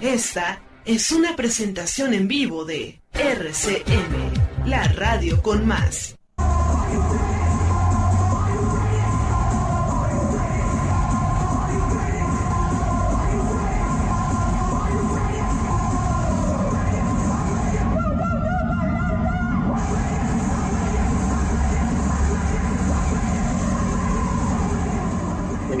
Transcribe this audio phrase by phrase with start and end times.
[0.00, 6.14] Esta es una presentación en vivo de RCM, la radio con más.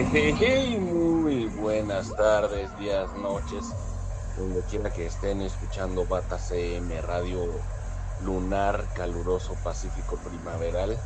[0.80, 3.72] muy buenas tardes, días, noches,
[4.38, 7.46] donde quiera que estén escuchando Bata CM Radio
[8.24, 10.96] Lunar Caluroso Pacífico Primaveral,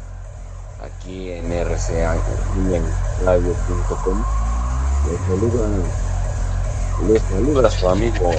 [0.83, 2.84] aquí en RCA, en
[3.25, 4.22] radio.com.
[5.10, 5.69] Les saluda,
[7.08, 8.30] les saluda su amigo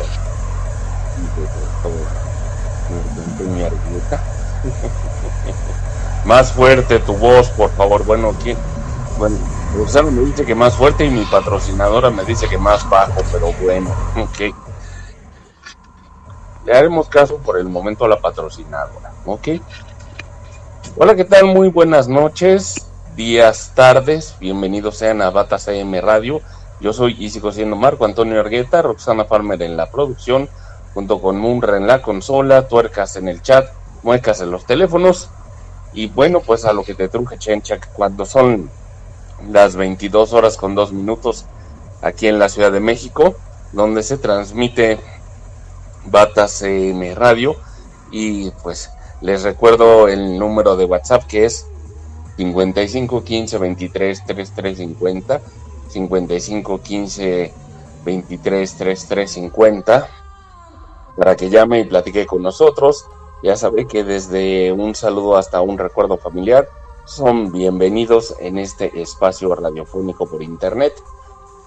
[3.28, 4.24] Antonio Argueta.
[6.26, 8.06] Más fuerte tu voz, por favor.
[8.06, 8.58] Bueno, ¿quién?
[9.18, 9.38] Bueno,
[9.76, 13.52] Rosano me dice que más fuerte y mi patrocinadora me dice que más bajo, pero
[13.62, 14.63] bueno, ok.
[16.66, 19.48] Le haremos caso por el momento a la patrocinadora, ok.
[20.98, 21.46] Hola, ¿qué tal?
[21.46, 24.38] Muy buenas noches, días, tardes.
[24.40, 26.40] Bienvenidos sean a Bata CM Radio.
[26.80, 30.48] Yo soy y sigo siendo Marco Antonio Argueta, Roxana Farmer en la producción,
[30.94, 33.68] junto con Munra en la consola, tuercas en el chat,
[34.02, 35.30] muecas en los teléfonos.
[35.92, 38.70] Y bueno, pues a lo que te truje, Chencha, cuando son
[39.52, 41.46] las 22 horas con 2 minutos
[42.02, 43.36] aquí en la Ciudad de México,
[43.74, 45.00] donde se transmite
[46.06, 47.56] Bata CM Radio.
[48.12, 48.90] Y pues
[49.22, 51.68] les recuerdo el número de WhatsApp que es
[52.38, 55.42] 55 15 23 33 50,
[55.90, 57.54] 55 15
[58.06, 60.10] 23 33 50,
[61.18, 63.06] para que llame y platique con nosotros.
[63.44, 66.68] Ya sabré que desde un saludo hasta un recuerdo familiar
[67.06, 70.94] son bienvenidos en este espacio radiofónico por internet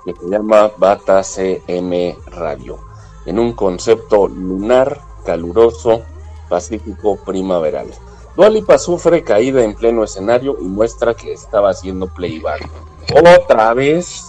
[0.07, 2.79] que se llama Bata CM Radio,
[3.27, 6.03] en un concepto lunar, caluroso,
[6.49, 7.89] pacífico, primaveral.
[8.35, 12.69] Dualipa sufre caída en pleno escenario y muestra que estaba haciendo playback.
[13.39, 14.25] Otra vez.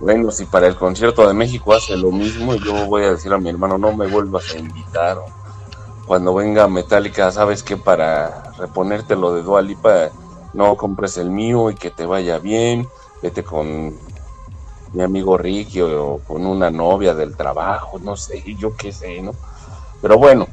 [0.00, 3.38] Bueno, si para el concierto de México hace lo mismo, yo voy a decir a
[3.38, 5.18] mi hermano, no me vuelvas a invitar
[6.06, 10.10] cuando venga Metallica, sabes que para reponerte lo de Dualipa,
[10.52, 12.88] no compres el mío y que te vaya bien,
[13.22, 13.94] vete con
[14.94, 19.34] mi amigo Ricky o con una novia del trabajo, no sé, yo qué sé, ¿no?
[20.00, 20.46] Pero bueno,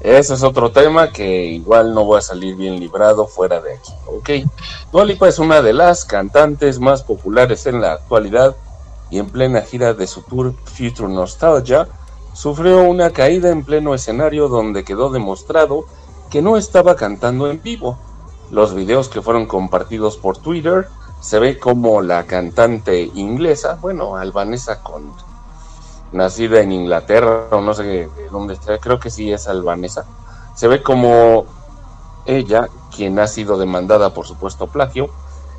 [0.00, 3.92] ese es otro tema que igual no voy a salir bien librado fuera de aquí,
[4.06, 4.30] ¿ok?
[4.92, 8.56] Dualipa es una de las cantantes más populares en la actualidad
[9.10, 11.88] y en plena gira de su tour Future Nostalgia,
[12.32, 15.86] sufrió una caída en pleno escenario donde quedó demostrado
[16.30, 17.96] que no estaba cantando en vivo.
[18.50, 20.88] Los videos que fueron compartidos por Twitter
[21.24, 25.10] se ve como la cantante inglesa, bueno, albanesa con
[26.12, 30.04] nacida en Inglaterra o no sé dónde está, creo que sí es albanesa.
[30.54, 31.46] Se ve como
[32.26, 35.08] ella, quien ha sido demandada por supuesto plagio,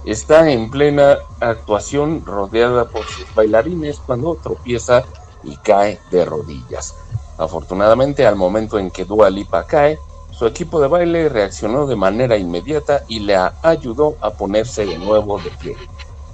[0.06, 5.02] está en plena actuación rodeada por sus bailarines cuando tropieza
[5.44, 6.94] y cae de rodillas.
[7.40, 9.98] Afortunadamente, al momento en que Dua Lipa cae,
[10.38, 15.40] su equipo de baile reaccionó de manera inmediata y le ayudó a ponerse de nuevo
[15.40, 15.78] de pie.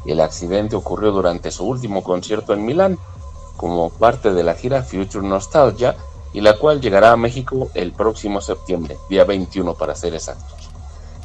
[0.06, 2.98] El accidente ocurrió durante su último concierto en Milán,
[3.58, 5.96] como parte de la gira Future Nostalgia,
[6.34, 10.70] y la cual llegará a México el próximo septiembre, día 21 para ser exactos.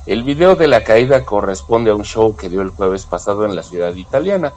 [0.04, 3.56] El video de la caída corresponde a un show que dio el jueves pasado en
[3.56, 4.52] la ciudad italiana,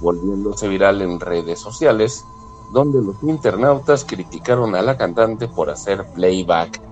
[0.00, 2.24] volviéndose viral en redes sociales
[2.72, 6.87] donde los internautas criticaron a la cantante por hacer playback,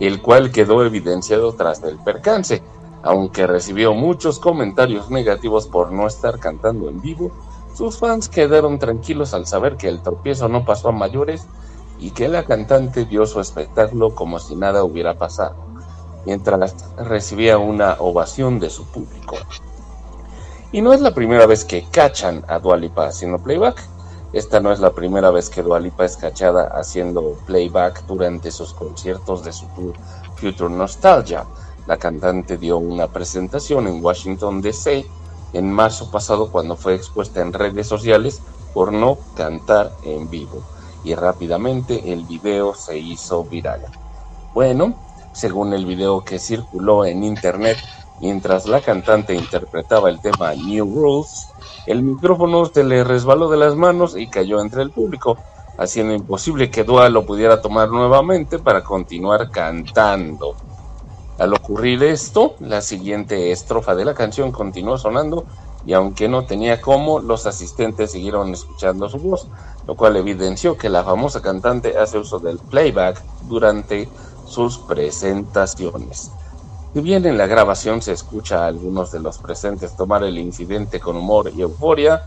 [0.00, 2.62] el cual quedó evidenciado tras el percance.
[3.02, 7.30] Aunque recibió muchos comentarios negativos por no estar cantando en vivo,
[7.74, 11.46] sus fans quedaron tranquilos al saber que el tropiezo no pasó a mayores
[11.98, 15.56] y que la cantante dio su espectáculo como si nada hubiera pasado,
[16.24, 19.36] mientras recibía una ovación de su público.
[20.72, 23.82] Y no es la primera vez que cachan a Dualipa haciendo playback.
[24.32, 29.44] Esta no es la primera vez que Dualipa es cachada haciendo playback durante sus conciertos
[29.44, 29.94] de su tour
[30.36, 31.46] Future Nostalgia.
[31.86, 35.06] La cantante dio una presentación en Washington DC
[35.52, 38.42] en marzo pasado cuando fue expuesta en redes sociales
[38.74, 40.62] por no cantar en vivo.
[41.04, 43.80] y rápidamente el video se hizo viral.
[44.54, 44.94] Bueno,
[45.32, 47.78] según el video que circuló en internet
[48.20, 51.48] mientras la cantante interpretaba el tema New Rules,
[51.86, 55.38] el micrófono se le resbaló de las manos y cayó entre el público,
[55.78, 60.56] haciendo imposible que Dua lo pudiera tomar nuevamente para continuar cantando.
[61.38, 65.44] Al ocurrir esto, la siguiente estrofa de la canción continuó sonando
[65.84, 69.46] y aunque no tenía cómo, los asistentes siguieron escuchando su voz,
[69.86, 74.08] lo cual evidenció que la famosa cantante hace uso del playback durante
[74.46, 76.32] sus presentaciones.
[76.96, 80.98] Si bien en la grabación se escucha a algunos de los presentes tomar el incidente
[80.98, 82.24] con humor y euforia,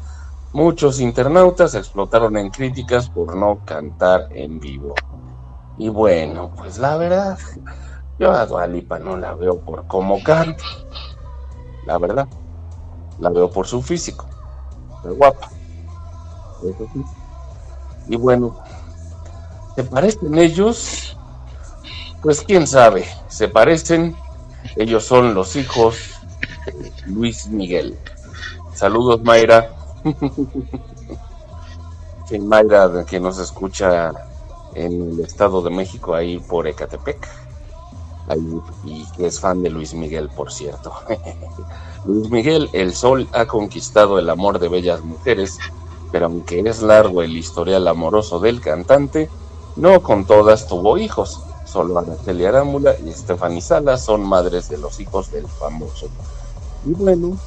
[0.54, 4.94] muchos internautas explotaron en críticas por no cantar en vivo.
[5.80, 7.40] Y bueno, pues la verdad,
[8.20, 10.64] yo a Dualipa no la veo por cómo canta.
[11.88, 12.28] La verdad
[13.18, 14.28] la veo por su físico.
[15.04, 15.50] Es guapa.
[18.08, 18.56] Y bueno,
[19.76, 21.18] ¿se parecen ellos?
[22.22, 24.16] Pues quién sabe, se parecen.
[24.76, 25.98] Ellos son los hijos
[26.66, 27.98] de Luis Miguel.
[28.74, 29.72] Saludos, Mayra.
[32.40, 34.12] Mayra que nos escucha
[34.76, 37.28] en el Estado de México, ahí por Ecatepec.
[38.86, 40.94] y que es fan de Luis Miguel, por cierto.
[42.06, 45.58] Luis Miguel, el sol ha conquistado el amor de bellas mujeres,
[46.12, 49.30] pero aunque es largo el historial amoroso del cantante,
[49.76, 51.42] no con todas tuvo hijos.
[51.72, 56.08] Solo Araceli Arámbula y Stephanie Salas son madres de los hijos del famoso.
[56.86, 57.38] Y bueno,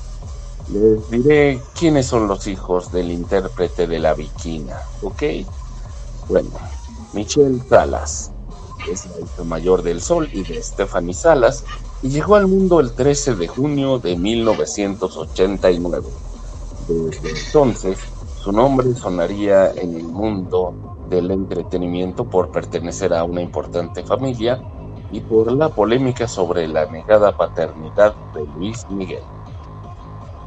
[0.72, 5.22] les diré quiénes son los hijos del intérprete de la viquina, ¿ok?
[6.28, 6.50] Bueno,
[7.12, 8.30] Michelle Salas
[8.90, 11.64] es la hija mayor del Sol y de Stephanie Salas,
[12.02, 16.08] y llegó al mundo el 13 de junio de 1989.
[16.88, 17.98] Desde entonces,
[18.42, 24.62] su nombre sonaría en el mundo del entretenimiento por pertenecer a una importante familia
[25.10, 29.22] y por la polémica sobre la negada paternidad de Luis Miguel.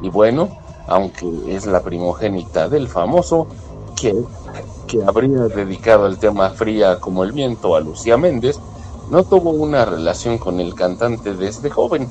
[0.02, 0.48] Y bueno,
[0.88, 3.46] aunque es la primogénita del famoso,
[3.96, 4.14] que,
[4.86, 8.58] que habría dedicado el tema Fría como el viento a Lucía Méndez,
[9.10, 12.10] no tuvo una relación con el cantante desde joven,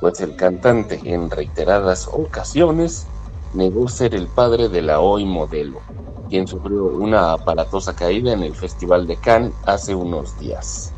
[0.00, 3.06] pues el cantante en reiteradas ocasiones
[3.54, 5.80] negó ser el padre de la hoy modelo,
[6.28, 10.92] quien sufrió una aparatosa caída en el Festival de Cannes hace unos días.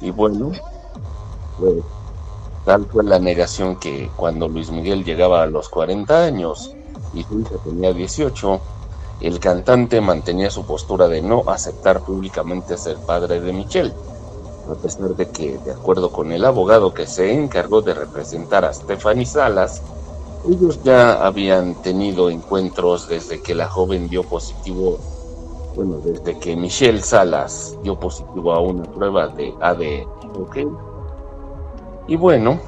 [0.00, 0.52] Y bueno,
[1.58, 1.82] pues,
[2.64, 6.72] tal fue la negación que cuando Luis Miguel llegaba a los 40 años
[7.14, 8.60] y su tenía 18,
[9.20, 13.94] el cantante mantenía su postura de no aceptar públicamente ser padre de Michelle
[14.70, 18.72] a pesar de que, de acuerdo con el abogado que se encargó de representar a
[18.72, 19.82] Stephanie Salas,
[20.46, 24.98] ellos ya habían tenido encuentros desde que la joven dio positivo,
[25.74, 30.08] bueno, desde que Michelle Salas dio positivo a una prueba de ADN.
[32.06, 32.58] Y bueno,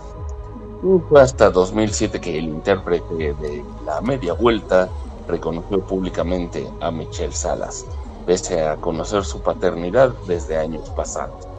[1.08, 4.88] fue hasta 2007 que el intérprete de La Media Vuelta
[5.28, 7.86] reconoció públicamente a Michelle Salas,
[8.26, 11.50] pese a conocer su paternidad desde años pasados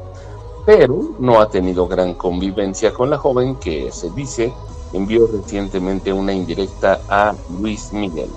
[0.66, 4.54] pero no ha tenido gran convivencia con la joven que se dice
[4.94, 8.30] envió recientemente una indirecta a Luis Miguel.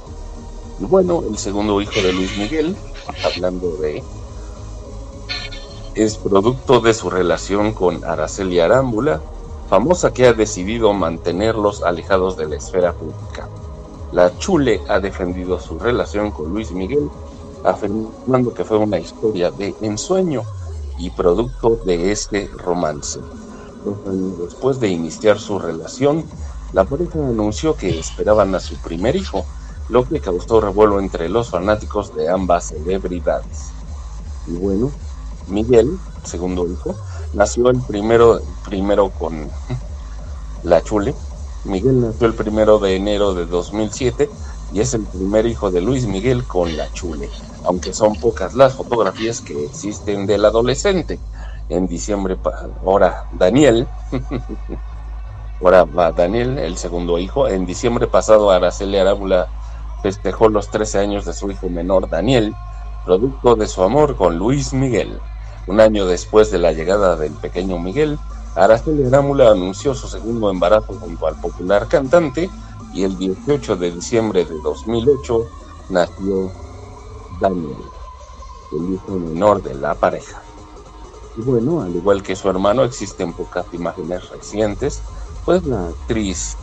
[0.80, 2.76] Y bueno, el segundo hijo de Luis Miguel,
[3.24, 4.02] hablando de
[5.94, 9.20] es producto de su relación con Araceli Arámbula,
[9.70, 13.48] famosa que ha decidido mantenerlos alejados de la esfera pública.
[14.12, 17.08] La Chule ha defendido su relación con Luis Miguel,
[17.64, 20.42] afirmando que fue una historia de ensueño
[20.98, 23.20] y producto de este romance.
[24.38, 26.24] Después de iniciar su relación,
[26.72, 29.44] la pareja anunció que esperaban a su primer hijo,
[29.88, 33.70] lo que causó revuelo entre los fanáticos de ambas celebridades.
[34.46, 34.90] Y bueno,
[35.48, 36.94] Miguel, segundo hijo,
[37.34, 39.48] nació el primero, primero con
[40.62, 41.14] la Chule.
[41.64, 44.30] Miguel nació el primero de enero de 2007
[44.72, 47.30] y es el primer hijo de Luis Miguel con la Chule
[47.64, 51.18] aunque son pocas las fotografías que existen del adolescente.
[51.68, 52.36] En diciembre,
[52.84, 53.86] ahora Daniel,
[55.60, 57.48] ahora va Daniel, el segundo hijo.
[57.48, 59.48] En diciembre pasado, Araceli Arábula
[60.02, 62.54] festejó los 13 años de su hijo menor Daniel,
[63.06, 65.18] producto de su amor con Luis Miguel.
[65.66, 68.18] Un año después de la llegada del pequeño Miguel,
[68.54, 72.50] Araceli Arámbula anunció su segundo embarazo junto al popular cantante
[72.92, 75.46] y el 18 de diciembre de 2008
[75.88, 76.52] nació
[77.40, 77.76] Daniel,
[78.72, 80.43] el hijo menor de la pareja.
[81.36, 85.02] Y bueno, al igual que su hermano, existen pocas imágenes recientes,
[85.44, 86.56] pues la actriz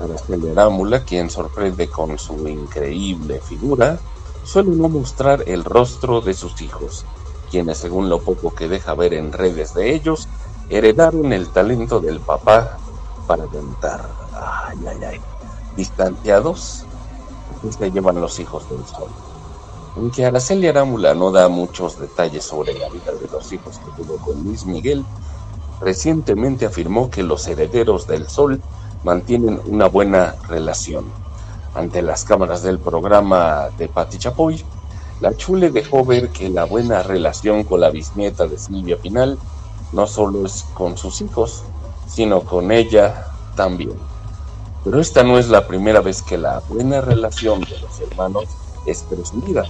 [0.00, 3.98] Araceli Arámbula, quien sorprende con su increíble figura,
[4.44, 7.04] suelen no mostrar el rostro de sus hijos,
[7.50, 10.28] quienes según lo poco que deja ver en redes de ellos,
[10.68, 12.78] heredaron el talento del papá
[13.26, 14.08] para cantar.
[14.34, 15.20] Ay, ay, ay.
[15.76, 16.84] Distanciados,
[17.76, 19.08] se llevan los hijos del sol.
[19.96, 24.18] Aunque Araceli Arámbula no da muchos detalles sobre la vida de los hijos que tuvo
[24.18, 25.04] con Luis Miguel,
[25.80, 28.60] recientemente afirmó que los herederos del sol
[29.04, 31.06] mantienen una buena relación.
[31.74, 34.62] Ante las cámaras del programa de Pati Chapoy,
[35.20, 39.38] la Chule dejó ver que la buena relación con la bisnieta de Silvia Pinal
[39.92, 41.62] no solo es con sus hijos,
[42.06, 43.94] sino con ella también.
[44.84, 48.44] Pero esta no es la primera vez que la buena relación de los hermanos
[48.84, 49.64] es presumida,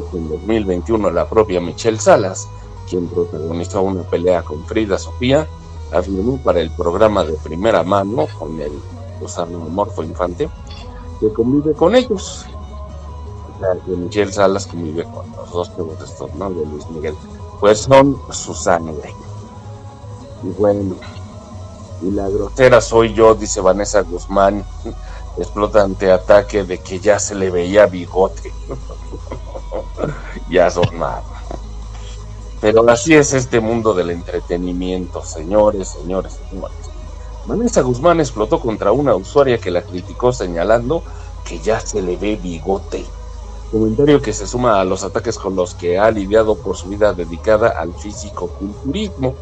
[0.00, 2.48] pues en 2021 la propia Michelle Salas,
[2.88, 5.46] quien protagonizó una pelea con Frida Sofía,
[5.92, 8.72] afirmó para el programa de primera mano con el
[9.20, 10.48] Gusano Morfo Infante
[11.20, 12.44] que convive con ellos.
[13.54, 15.70] O sea, que Michelle Salas convive con los dos
[16.02, 16.50] estos, ¿no?
[16.50, 17.14] De Luis Miguel.
[17.60, 19.14] Pues son su sangre.
[20.42, 20.96] Y bueno,
[22.02, 24.64] y la grosera soy yo, dice Vanessa Guzmán.
[25.38, 28.52] Explota ante ataque de que ya se le veía bigote.
[30.50, 31.22] ya son nada.
[32.60, 36.76] Pero así es este mundo del entretenimiento, señores, señores, señores.
[37.46, 41.02] Vanessa Guzmán explotó contra una usuaria que la criticó señalando
[41.44, 43.04] que ya se le ve bigote.
[43.70, 47.12] Comentario que se suma a los ataques con los que ha lidiado por su vida
[47.12, 49.34] dedicada al físico-culturismo.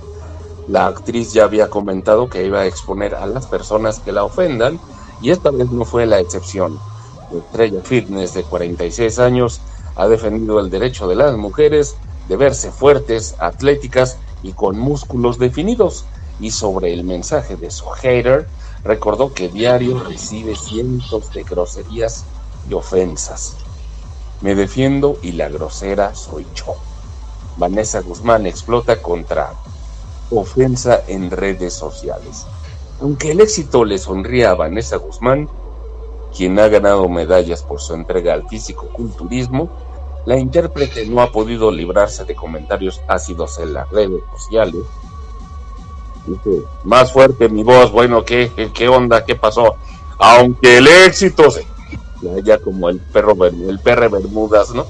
[0.66, 4.80] La actriz ya había comentado que iba a exponer a las personas que la ofendan
[5.20, 6.78] y esta vez no fue la excepción.
[7.32, 9.60] estrella fitness de 46 años
[9.96, 11.96] ha defendido el derecho de las mujeres
[12.28, 16.04] de verse fuertes, atléticas y con músculos definidos.
[16.40, 18.48] Y sobre el mensaje de su hater,
[18.84, 22.24] recordó que diario recibe cientos de groserías
[22.68, 23.56] y ofensas.
[24.40, 26.74] Me defiendo y la grosera soy yo.
[27.56, 29.52] Vanessa Guzmán explota contra
[30.30, 32.46] ofensa en redes sociales.
[33.00, 35.48] Aunque el éxito le sonría a Vanessa Guzmán,
[36.36, 39.68] quien ha ganado medallas por su entrega al físico-culturismo,
[40.24, 44.82] la intérprete no ha podido librarse de comentarios ácidos en las redes sociales.
[46.26, 49.24] Dice, más fuerte mi voz, bueno, ¿qué, qué, onda?
[49.24, 49.76] ¿Qué pasó?
[50.18, 51.66] Aunque el éxito se...
[52.44, 54.86] Ya como el perro el perro Bermudas, ¿no?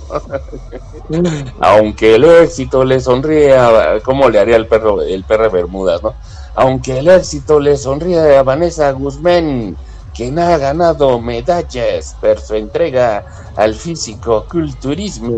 [1.60, 3.56] Aunque el éxito le sonríe,
[4.04, 6.12] ¿cómo le haría el perro el perro Bermudas, no?
[6.54, 9.78] Aunque el éxito le sonríe a Vanessa Guzmán,
[10.14, 13.24] quien ha ganado medallas por su entrega
[13.56, 15.36] al físico-culturismo.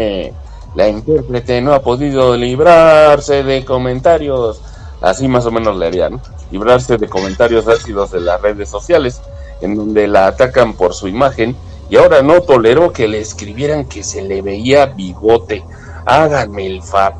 [0.74, 4.60] La intérprete no ha podido librarse de comentarios,
[5.00, 9.20] así más o menos le harían, librarse de comentarios ácidos de las redes sociales,
[9.60, 11.56] en donde la atacan por su imagen,
[11.88, 15.64] y ahora no toleró que le escribieran que se le veía bigote.
[16.06, 17.14] Háganme el fab.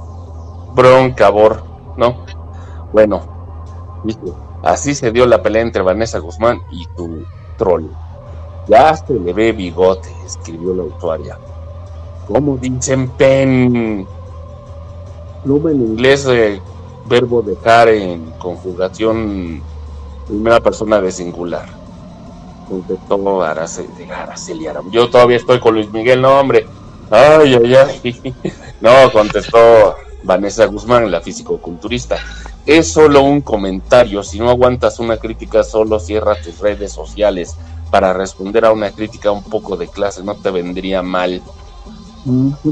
[0.75, 1.30] Bronca,
[1.96, 2.25] ¿no?
[2.92, 4.02] Bueno,
[4.64, 7.25] así se dio la pelea entre Vanessa Guzmán y tu
[7.56, 7.87] troll.
[8.68, 11.38] Ya se le ve bigote, escribió la usuaria.
[12.26, 14.06] ¿Cómo dicen pen?
[15.42, 16.61] Pluma en inglés, eh,
[17.06, 19.62] verbo dejar en conjugación
[20.26, 21.66] primera persona de singular.
[22.68, 26.66] Contestó Araceli, Araceli Yo todavía estoy con Luis Miguel, no, hombre.
[27.11, 28.34] Ay, ay, ay.
[28.80, 29.94] No, contestó
[30.25, 32.16] Vanessa Guzmán, la físico-culturista.
[32.66, 34.23] Es solo un comentario.
[34.23, 37.56] Si no aguantas una crítica, solo cierra tus redes sociales
[37.90, 40.23] para responder a una crítica un poco de clase.
[40.23, 41.42] No te vendría mal.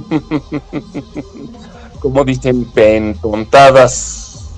[2.01, 4.51] Como dicen, pentontadas.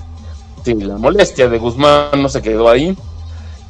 [0.63, 2.97] Sí, la molestia de Guzmán no se quedó ahí.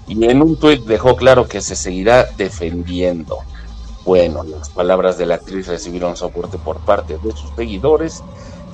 [0.08, 3.40] Y en un tuit dejó claro que se seguirá defendiendo.
[4.06, 8.24] Bueno, las palabras de la actriz recibieron soporte por parte de sus seguidores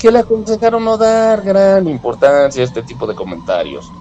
[0.01, 3.91] que le aconsejaron no dar gran importancia a este tipo de comentarios.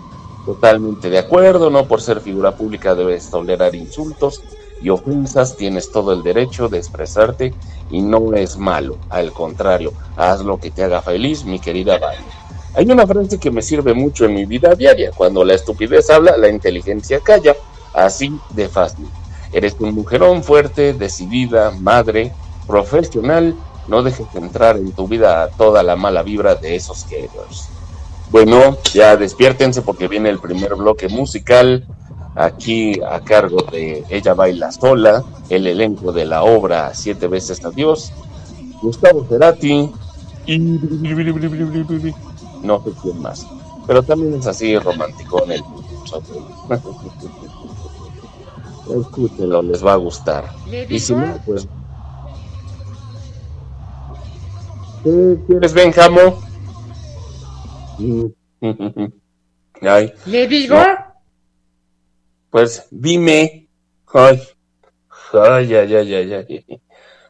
[0.47, 4.42] Totalmente de acuerdo, no por ser figura pública debes tolerar insultos
[4.80, 7.52] y ofensas, tienes todo el derecho de expresarte
[7.90, 12.25] y no es malo, al contrario, haz lo que te haga feliz, mi querida Vale.
[12.75, 16.38] Hay una frase que me sirve mucho en mi vida diaria, cuando la estupidez habla,
[16.38, 17.54] la inteligencia calla,
[17.92, 19.07] así de fácil.
[19.52, 22.33] Eres un mujerón fuerte, decidida, madre,
[22.66, 23.54] profesional
[23.88, 27.68] no dejes entrar en tu vida toda la mala vibra de esos haters.
[28.30, 31.84] Bueno, ya despiértense porque viene el primer bloque musical
[32.37, 37.70] aquí a cargo de Ella Baila Sola, el elenco de la obra Siete veces a
[37.70, 38.12] Dios,
[38.80, 39.90] Gustavo Cerati
[40.46, 40.58] y
[42.62, 43.46] no sé quién más.
[43.87, 45.62] Pero también es así romántico en el
[49.00, 50.44] Escúchenlo, les va a gustar.
[50.88, 51.68] Y si no, pues
[55.02, 56.42] ¿Qué quieres, Benjamo?
[59.80, 60.12] Ay.
[60.26, 60.76] ¿Le digo?
[62.50, 63.69] Pues dime.
[64.12, 64.42] Ay.
[65.33, 66.83] Ay, ay, ay, ay, ay.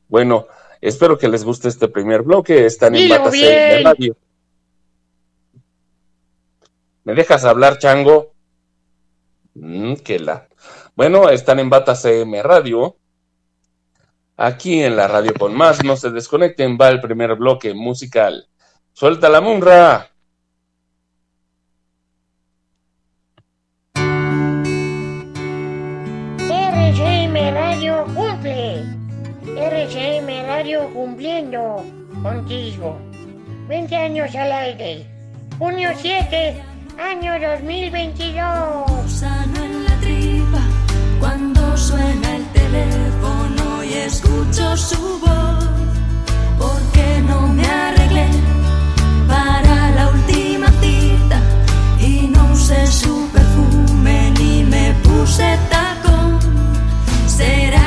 [0.08, 0.46] Bueno,
[0.80, 2.66] espero que les guste este primer bloque.
[2.66, 4.16] Están en Batas de Radio.
[7.04, 8.32] ¿Me dejas hablar, chango?
[9.54, 10.48] Mm, que la.
[10.96, 12.96] Bueno, están en Bata CM Radio.
[14.42, 18.48] Aquí en la radio con más, no se desconecten, va el primer bloque musical.
[18.94, 20.08] Suelta la munra.
[26.48, 28.82] RCM Radio cumple.
[29.44, 31.84] RCM Radio cumpliendo
[32.22, 32.98] contigo.
[33.68, 35.06] 20 años al aire.
[35.58, 36.62] Junio 7,
[36.98, 39.12] año 2022.
[39.12, 40.62] Sano en la tripa
[41.20, 42.29] cuando suena
[44.10, 45.64] escucho su voz.
[46.58, 48.28] Porque no me arreglé
[49.26, 51.38] para la última cita
[51.98, 56.38] y no usé su perfume ni me puse tacón.
[57.26, 57.79] ¿Será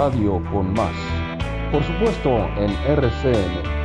[0.00, 0.96] radio con más.
[1.70, 3.79] Por supuesto en RCN.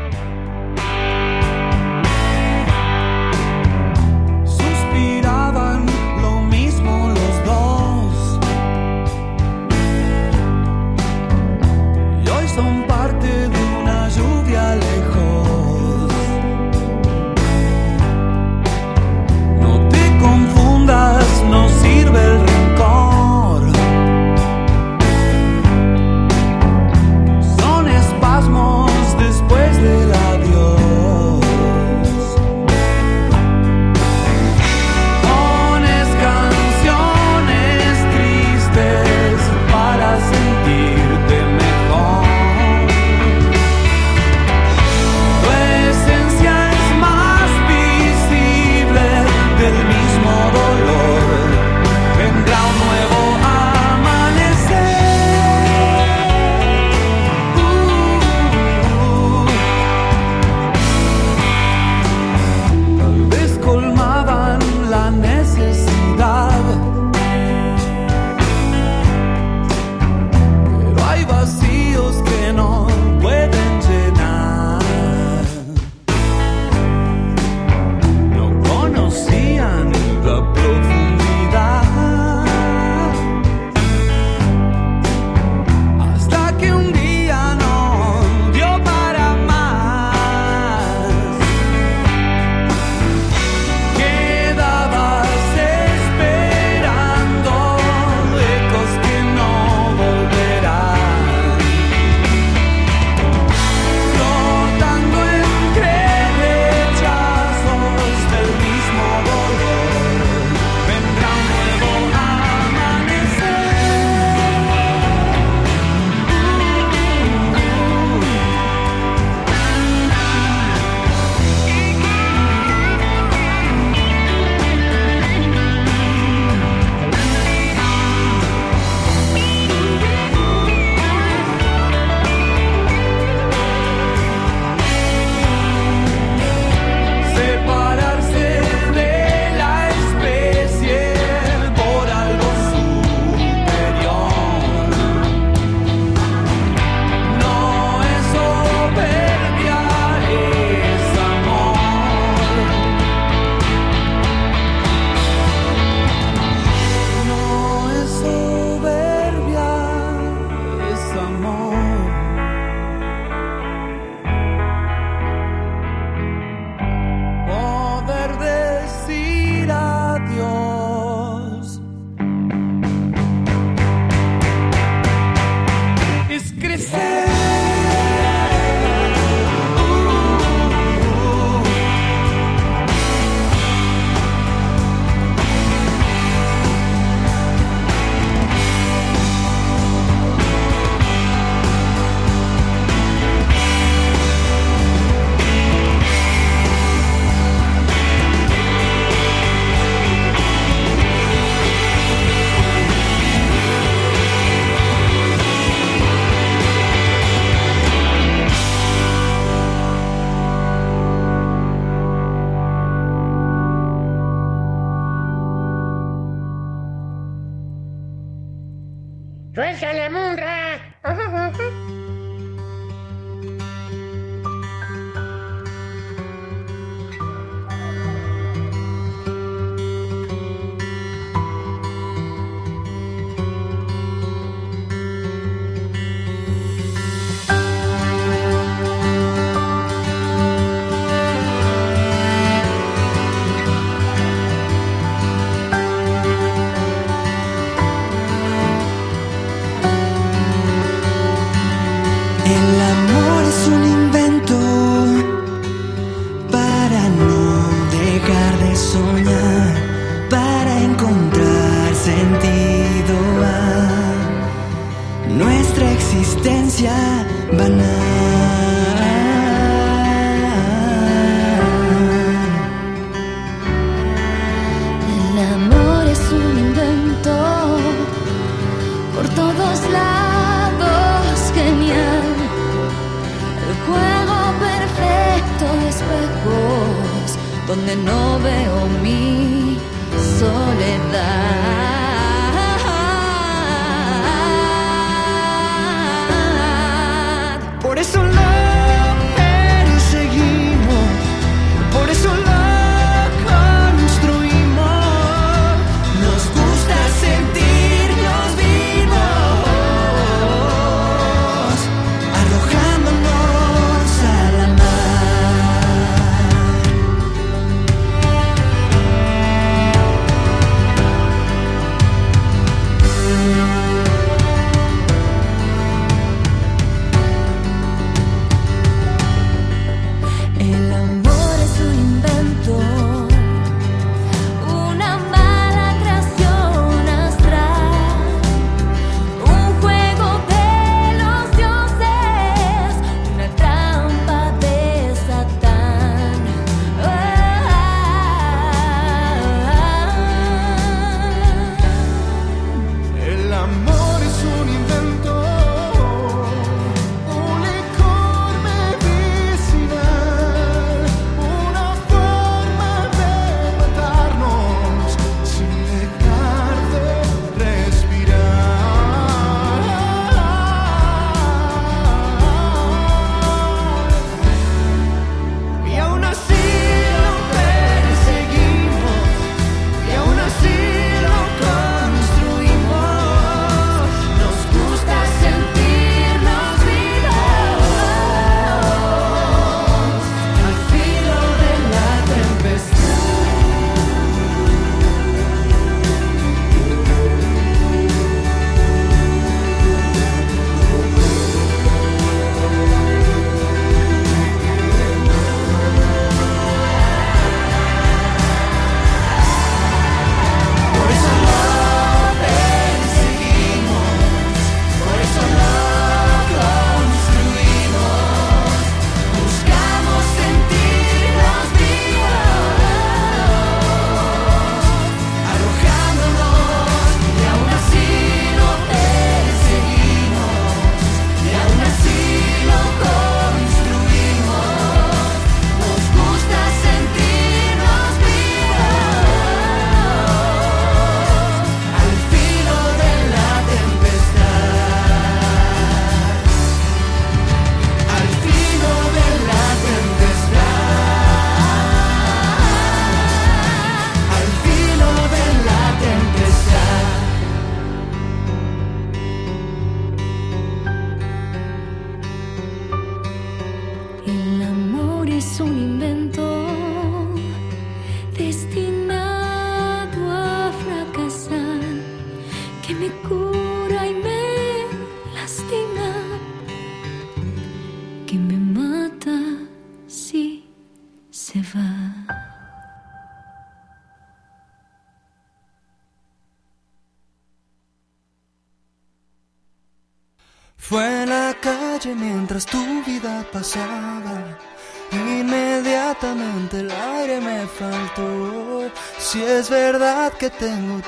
[176.54, 177.25] Crecer.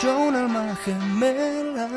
[0.02, 1.88] Yo un alma gemela,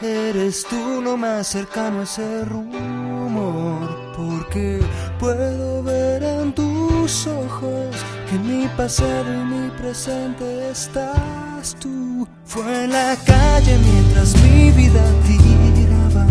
[0.00, 3.88] eres tú lo más cercano a ese rumor.
[4.16, 4.80] Porque
[5.18, 7.94] puedo ver en tus ojos
[8.28, 12.26] que mi pasado y mi presente estás tú.
[12.44, 16.26] Fue en la calle mientras mi vida tiraba.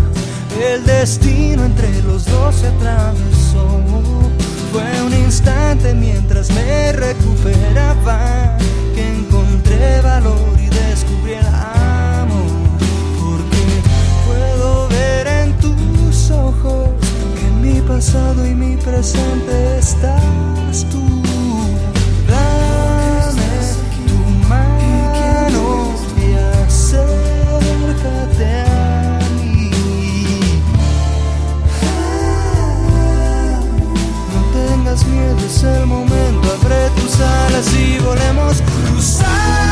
[0.60, 3.82] El destino entre los dos se atravesó.
[4.72, 8.56] Fue un instante mientras me recuperaba
[8.94, 11.15] que encontré valor y descubrí
[16.30, 16.88] ojos
[17.38, 21.02] que en mi pasado y mi presente estás tú.
[22.28, 23.60] Dame
[24.06, 26.34] tu mano y
[26.64, 29.70] acércate a mí.
[34.32, 36.48] No tengas miedo, es el momento.
[36.62, 39.65] Abre tus alas y volemos cruzando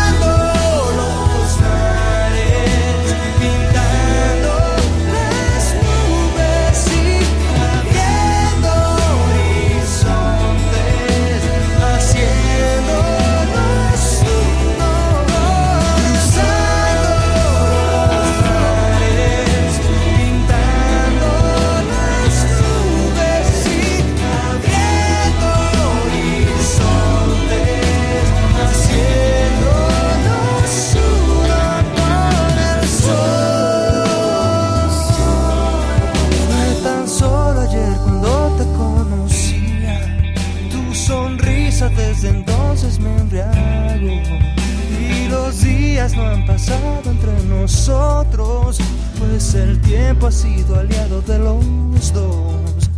[46.13, 48.79] no han pasado entre nosotros,
[49.19, 52.91] pues el tiempo ha sido aliado de los dos.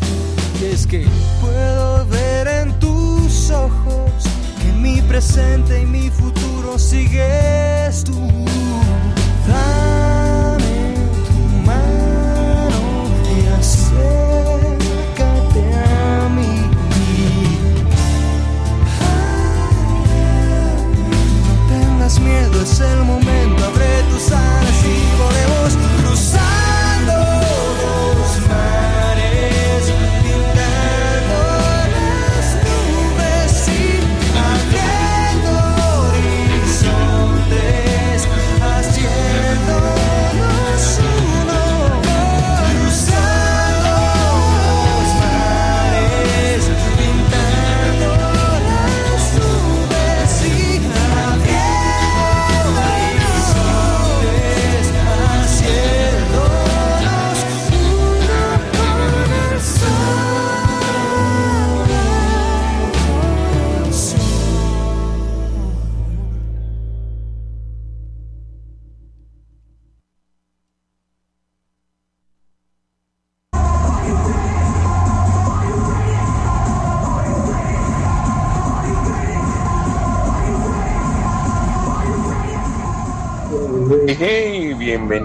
[0.61, 1.07] Y es que
[1.41, 4.11] puedo ver en tus ojos
[4.61, 8.29] que mi presente y mi futuro sigues tú.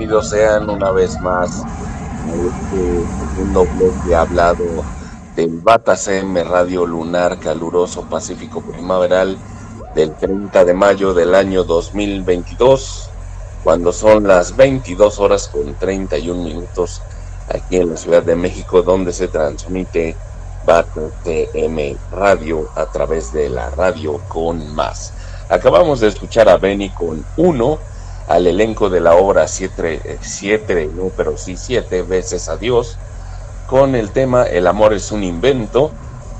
[0.01, 4.65] Bienvenidos sean una vez más a este segundo bloque hablado
[5.35, 9.37] del Bata CM Radio Lunar Caluroso Pacífico Primaveral
[9.93, 13.11] del 30 de mayo del año 2022,
[13.63, 17.03] cuando son las 22 horas con 31 minutos
[17.53, 20.15] aquí en la Ciudad de México, donde se transmite
[20.65, 25.13] Bata CM Radio a través de la radio con más.
[25.47, 27.90] Acabamos de escuchar a Benny con uno
[28.27, 32.97] al elenco de la obra siete, eh, siete, no, pero sí siete veces a Dios,
[33.67, 35.91] con el tema El amor es un invento.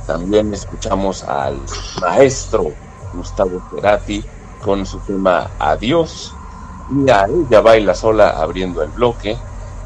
[0.06, 1.58] También escuchamos al
[2.02, 2.74] maestro
[3.14, 4.24] Gustavo Cerati
[4.62, 6.34] con su tema Adiós.
[6.94, 9.38] Y a ella baila sola abriendo el bloque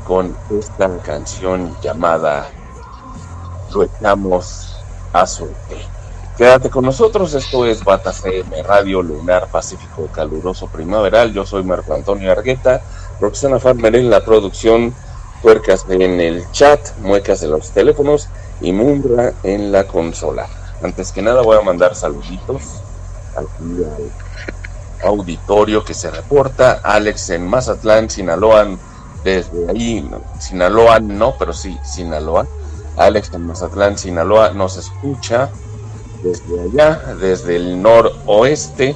[0.06, 2.50] con esta canción llamada
[3.72, 4.76] Lo echamos
[5.14, 5.95] a suerte.
[6.38, 11.32] Quédate con nosotros, esto es Bata CM Radio Lunar Pacífico Caluroso Primaveral.
[11.32, 12.82] Yo soy Marco Antonio Argueta,
[13.22, 14.94] Roxana Farmer en la producción,
[15.42, 18.28] Tuercas en el chat, Muecas en los teléfonos
[18.60, 20.46] y Mumbra en la consola.
[20.84, 22.82] Antes que nada voy a mandar saluditos
[23.38, 23.48] al
[25.06, 26.82] auditorio que se reporta.
[26.84, 28.76] Alex en Mazatlán, Sinaloa,
[29.24, 30.06] desde ahí,
[30.42, 32.46] Sinaloa no, pero sí, Sinaloa.
[32.98, 35.50] Alex en Mazatlán, Sinaloa, nos escucha
[36.26, 38.96] desde allá, desde el noroeste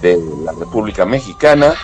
[0.00, 1.74] de la República Mexicana.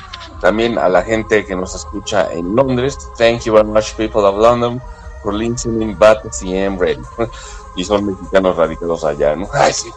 [0.40, 2.96] También a la gente que nos escucha en Londres.
[3.18, 4.80] Thank you very much, people of London,
[5.22, 7.02] for listening, but CM ready.
[7.76, 9.48] y son mexicanos radicados allá, ¿no?
[9.52, 9.90] Ay, sí.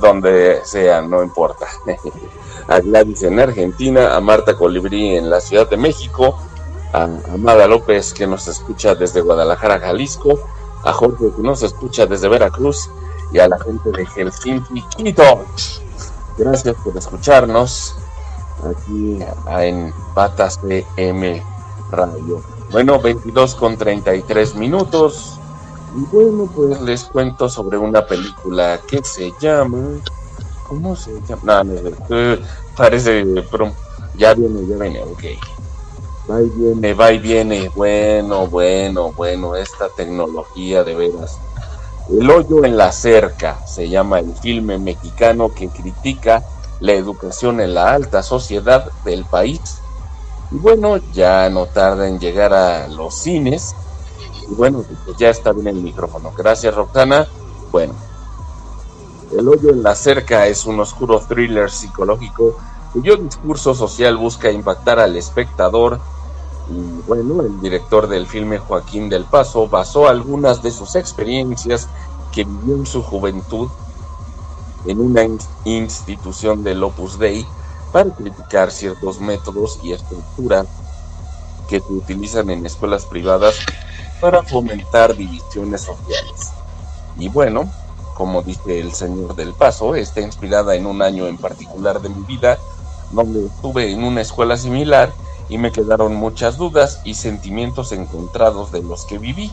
[0.00, 1.66] Donde sean, no importa.
[2.68, 6.38] a Gladys en Argentina, a Marta Colibrí en la Ciudad de México,
[6.92, 10.38] a Amada López que nos escucha desde Guadalajara, Jalisco,
[10.84, 12.90] a Jorge que nos escucha desde Veracruz
[13.32, 15.44] y a la gente de Helsinki, Quito.
[16.36, 17.96] Gracias por escucharnos
[18.64, 19.18] aquí
[19.50, 20.60] en Patas
[20.96, 21.42] M
[21.90, 22.42] Radio.
[22.70, 25.38] Bueno, 22 con 33 minutos.
[25.96, 30.00] Y bueno, pues les cuento sobre una película que se llama.
[30.68, 31.64] ¿Cómo se llama?
[31.64, 32.36] No, no,
[32.76, 33.24] parece.
[34.16, 35.24] ya viene, ya viene, ok.
[36.30, 37.70] Va y viene, va y viene.
[37.74, 41.38] Bueno, bueno, bueno, esta tecnología de veras.
[42.10, 46.42] El hoyo en la cerca se llama el filme mexicano que critica
[46.80, 49.60] la educación en la alta sociedad del país.
[50.50, 53.74] Y bueno, ya no tarda en llegar a los cines
[54.50, 56.32] y bueno, pues ya está bien el micrófono.
[56.36, 57.26] Gracias, Roxana.
[57.70, 57.94] Bueno,
[59.36, 62.56] El hoyo en la cerca es un oscuro thriller psicológico
[62.94, 66.00] cuyo discurso social busca impactar al espectador.
[67.06, 71.88] Bueno, el director del filme Joaquín del Paso basó algunas de sus experiencias
[72.32, 73.68] que vivió en su juventud
[74.86, 75.22] en una
[75.64, 77.46] institución del Opus Dei
[77.90, 80.66] para criticar ciertos métodos y estructuras
[81.68, 83.56] que se utilizan en escuelas privadas
[84.20, 86.52] para fomentar divisiones sociales.
[87.18, 87.70] Y bueno,
[88.14, 92.22] como dice el señor del Paso, está inspirada en un año en particular de mi
[92.24, 92.58] vida,
[93.10, 95.12] donde estuve en una escuela similar
[95.48, 99.52] y me quedaron muchas dudas y sentimientos encontrados de los que viví.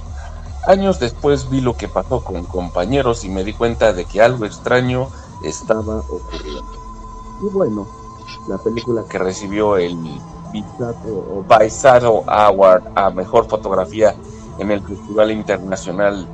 [0.68, 4.46] Años después vi lo que pasó con compañeros y me di cuenta de que algo
[4.46, 5.08] extraño
[5.44, 6.66] estaba ocurriendo.
[7.42, 7.88] Y bueno,
[8.48, 9.98] la película que recibió el
[10.52, 14.16] Bisato Award a Mejor Fotografía
[14.58, 16.28] en el Festival Internacional,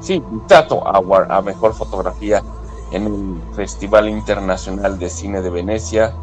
[0.00, 2.42] sí, Tato Award a Mejor Fotografía
[2.90, 6.14] en el Festival Internacional de Cine de Venecia,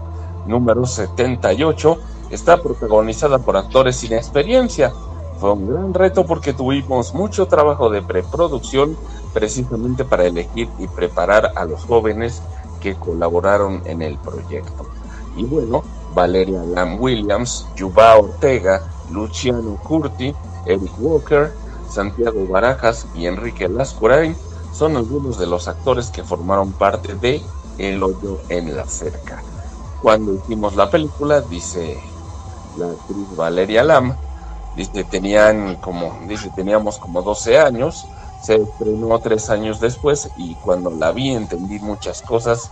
[0.45, 1.97] número 78,
[2.35, 4.93] está protagonizada por actores sin experiencia.
[5.39, 8.95] Fue un gran reto porque tuvimos mucho trabajo de preproducción
[9.33, 12.41] precisamente para elegir y preparar a los jóvenes
[12.79, 14.85] que colaboraron en el proyecto.
[15.35, 15.83] Y bueno,
[16.13, 18.81] Valeria Lam Williams, Yuba Ortega,
[19.11, 20.33] Luciano Curti,
[20.65, 21.53] Eric Walker,
[21.89, 24.35] Santiago Barajas y Enrique Lascurain
[24.73, 27.41] son algunos de los actores que formaron parte de
[27.77, 29.41] El hoyo en la cerca.
[30.01, 31.99] Cuando hicimos la película, dice
[32.77, 34.15] la actriz Valeria Lam,
[34.75, 38.07] dice tenían como dice teníamos como 12 años,
[38.41, 42.69] se estrenó tres años después y cuando la vi entendí muchas cosas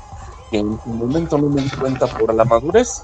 [0.51, 3.03] que en su momento no me di cuenta por la madurez.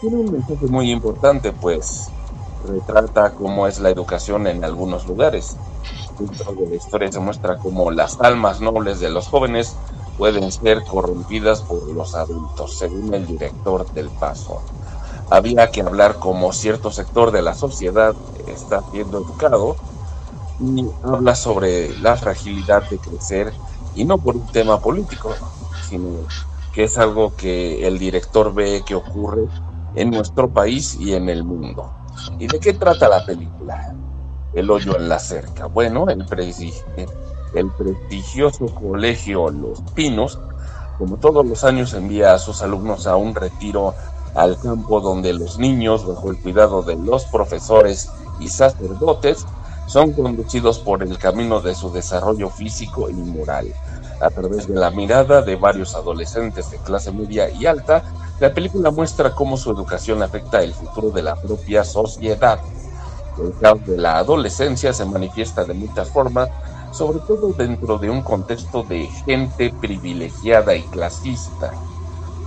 [0.00, 2.08] Tiene un mensaje muy importante, pues
[2.66, 5.56] retrata cómo es la educación en algunos lugares.
[6.18, 9.76] Dentro de la historia se muestra cómo las almas nobles de los jóvenes
[10.16, 14.62] pueden ser corrompidas por los adultos, según el director del paso.
[15.30, 18.14] Había que hablar como cierto sector de la sociedad
[18.46, 19.76] está siendo educado
[20.60, 23.52] y habla sobre la fragilidad de crecer
[23.94, 25.34] y no por un tema político,
[25.88, 26.26] sino
[26.72, 29.46] que es algo que el director ve que ocurre
[29.94, 31.92] en nuestro país y en el mundo.
[32.38, 33.94] ¿Y de qué trata la película?
[34.54, 35.66] El hoyo en la cerca.
[35.66, 36.24] Bueno, el,
[37.54, 40.38] el prestigioso colegio Los Pinos,
[40.98, 43.94] como todos los años, envía a sus alumnos a un retiro
[44.34, 48.10] al campo donde los niños, bajo el cuidado de los profesores
[48.40, 49.46] y sacerdotes,
[49.86, 53.72] son conducidos por el camino de su desarrollo físico y moral.
[54.20, 58.02] A través de la mirada de varios adolescentes de clase media y alta,
[58.40, 62.60] la película muestra cómo su educación afecta el futuro de la propia sociedad.
[63.38, 66.48] El caos de la adolescencia se manifiesta de muchas formas,
[66.92, 71.72] sobre todo dentro de un contexto de gente privilegiada y clasista.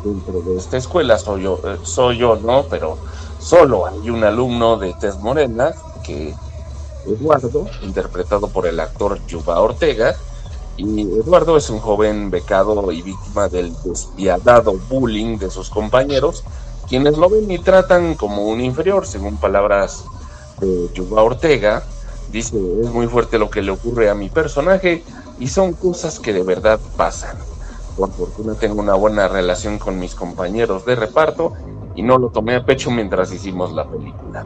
[0.03, 2.97] Dentro de esta escuela soy yo, eh, soy yo no, pero
[3.39, 5.73] solo hay un alumno de tez morena,
[6.03, 6.33] que
[7.05, 10.15] Eduardo, interpretado por el actor Yuba Ortega,
[10.77, 16.43] y Eduardo es un joven becado y víctima del despiadado bullying de sus compañeros,
[16.87, 20.03] quienes lo ven y tratan como un inferior, según palabras
[20.59, 21.83] de Yuba Ortega.
[22.31, 25.03] Dice, es muy fuerte lo que le ocurre a mi personaje
[25.39, 27.37] y son cosas que de verdad pasan.
[27.95, 31.53] Por fortuna tengo una buena relación con mis compañeros de reparto
[31.95, 34.45] y no lo tomé a pecho mientras hicimos la película.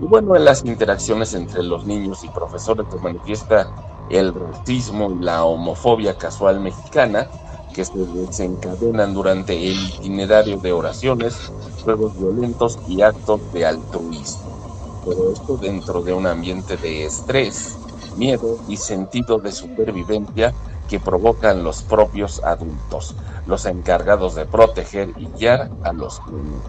[0.00, 3.68] Y bueno, en las interacciones entre los niños y profesores se manifiesta
[4.10, 7.28] el racismo y la homofobia casual mexicana
[7.72, 11.52] que se desencadenan durante el itinerario de oraciones,
[11.84, 15.00] juegos violentos y actos de altruismo.
[15.04, 17.78] Todo esto dentro de un ambiente de estrés
[18.16, 20.54] miedo y sentido de supervivencia
[20.88, 23.14] que provocan los propios adultos,
[23.46, 26.62] los encargados de proteger y guiar a los niños.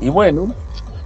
[0.00, 0.54] Y bueno,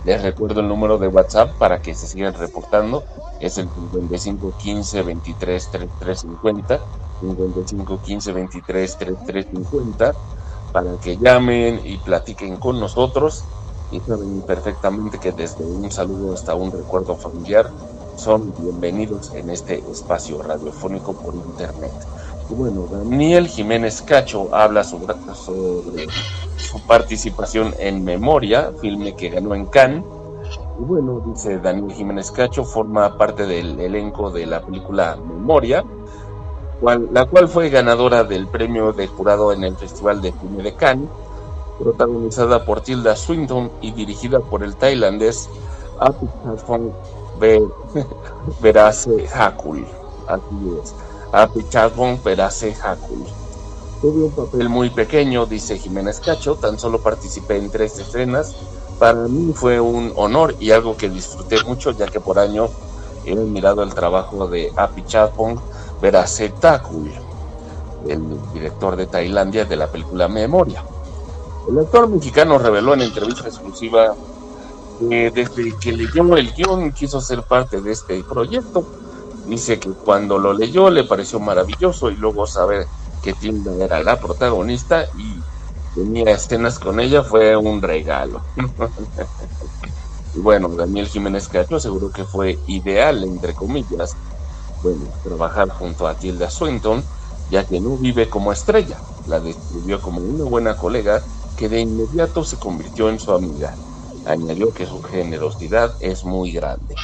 [0.04, 3.04] les recuerdo el número de WhatsApp para que se sigan reportando.
[3.40, 6.80] Es el 55 15 23 33 50.
[7.20, 10.12] 55 15 23 33 50.
[10.72, 13.44] Para que llamen y platiquen con nosotros.
[13.92, 17.70] Y saben perfectamente que desde un saludo hasta un recuerdo familiar
[18.22, 21.90] son bienvenidos en este espacio radiofónico por internet.
[22.48, 25.16] Bueno, Daniel Jiménez Cacho habla sobre,
[26.56, 30.04] su participación en Memoria, filme que ganó en Cannes.
[30.78, 35.84] Y bueno, dice Daniel Jiménez Cacho, forma parte del elenco de la película Memoria,
[37.10, 41.08] la cual fue ganadora del premio de jurado en el Festival de Cine de Cannes,
[41.76, 45.48] protagonizada por Tilda Swinton y dirigida por el tailandés
[45.98, 46.92] Apichatpong
[48.60, 49.86] Verase Hakul.
[50.28, 50.94] Así es,
[51.32, 53.24] Apichatpong Verase Hakul.
[54.00, 58.54] Tuve un papel muy pequeño, dice Jiménez Cacho, tan solo participé en tres escenas.
[58.98, 62.70] Para mí fue un honor y algo que disfruté mucho, ya que por años
[63.24, 65.58] he mirado el trabajo de Apichatpong
[66.00, 67.12] Verasetakul,
[68.08, 70.84] el director de Tailandia de la película Memoria.
[71.68, 74.14] El actor mexicano reveló en entrevista exclusiva
[74.98, 78.86] que desde que leyó el guion quiso ser parte de este proyecto.
[79.46, 82.86] Dice que cuando lo leyó le pareció maravilloso y luego saber
[83.22, 85.40] que Tilda era la protagonista y
[85.94, 88.40] tenía escenas con ella fue un regalo.
[90.34, 94.16] y bueno, Daniel Jiménez Cacho aseguró que fue ideal, entre comillas,
[94.82, 97.02] bueno, trabajar junto a Tilda Swinton,
[97.50, 98.98] ya que no vive como estrella.
[99.26, 101.22] La describió como una buena colega
[101.56, 103.74] que de inmediato se convirtió en su amiga.
[104.26, 106.94] Añadió que su generosidad es muy grande.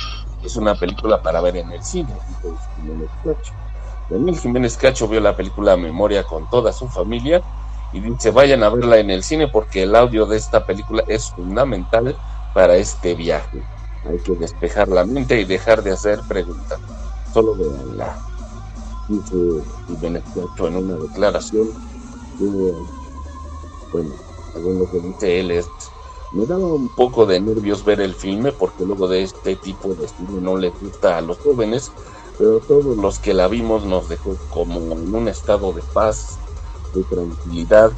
[0.42, 3.52] Es una película para ver en el cine, dijo Jiménez Cacho.
[4.08, 7.42] Daniel Jiménez Cacho vio la película Memoria con toda su familia
[7.92, 11.30] y dice vayan a verla en el cine porque el audio de esta película es
[11.30, 12.16] fundamental
[12.54, 13.62] para este viaje.
[14.08, 16.78] Hay que despejar la mente y dejar de hacer preguntas.
[17.34, 18.16] Solo veanla.
[19.08, 21.68] Dice Jiménez Cacho en una declaración
[23.92, 24.14] bueno,
[24.52, 25.66] según lo que dice él es
[26.32, 30.08] me daba un poco de nervios ver el filme porque luego de este tipo de
[30.08, 31.90] cine no le gusta a los jóvenes,
[32.36, 36.38] pero todos los que la vimos nos dejó como en un estado de paz,
[36.94, 37.90] de tranquilidad,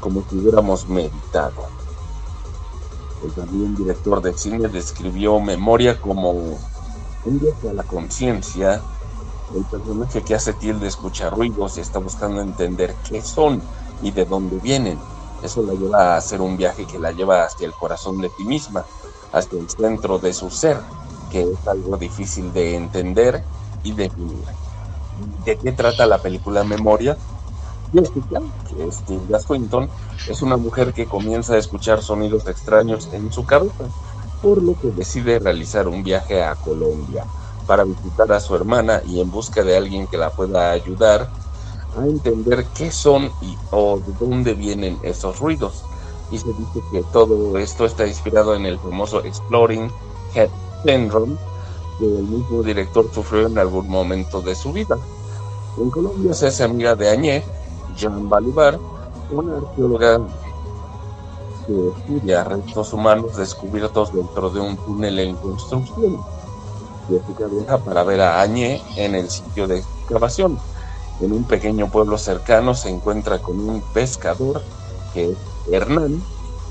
[0.00, 1.66] como si hubiéramos meditado.
[3.24, 8.80] El también director de cine describió Memoria como un viaje a la conciencia.
[9.54, 13.62] El personaje que hace tilde escucha ruidos y está buscando entender qué son
[14.02, 14.98] y de dónde vienen.
[15.42, 18.44] Eso la lleva a hacer un viaje que la lleva hacia el corazón de ti
[18.44, 18.84] misma,
[19.32, 20.80] hasta el centro de su ser,
[21.30, 23.44] que es algo difícil de entender
[23.82, 24.44] y definir.
[25.44, 27.16] ¿De qué trata la película Memoria?
[27.92, 29.88] Jessica, que es Tilda Swinton,
[30.28, 33.84] es una mujer que comienza a escuchar sonidos extraños en su cabeza,
[34.40, 37.24] por lo que decide realizar un viaje a Colombia
[37.66, 41.30] para visitar a su hermana y en busca de alguien que la pueda ayudar
[41.96, 45.84] a entender qué son y o de dónde vienen esos ruidos.
[46.30, 49.90] Y se dice que todo esto está inspirado en el famoso Exploring
[50.34, 50.50] Head
[50.84, 51.36] Syndrome
[51.98, 54.98] que el mismo director sufrió en algún momento de su vida.
[55.78, 57.44] En Colombia se hace amiga de Añé,
[57.96, 58.78] Jean Balibar,
[59.30, 60.20] una arqueóloga
[61.66, 66.20] que estudia restos humanos descubiertos dentro de un túnel en construcción.
[67.08, 70.58] Jessica viaja para ver a Añé en el sitio de excavación.
[71.20, 74.62] En un pequeño pueblo cercano se encuentra con un pescador
[75.14, 75.36] que es
[75.70, 76.22] Hernán,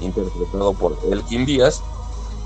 [0.01, 1.81] interpretado por Elkin Díaz,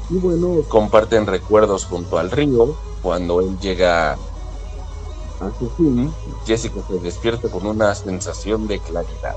[0.09, 2.75] y bueno, comparten recuerdos junto al río.
[3.01, 6.11] Cuando él llega a su fin,
[6.45, 9.35] Jessica se despierta con una sensación de claridad.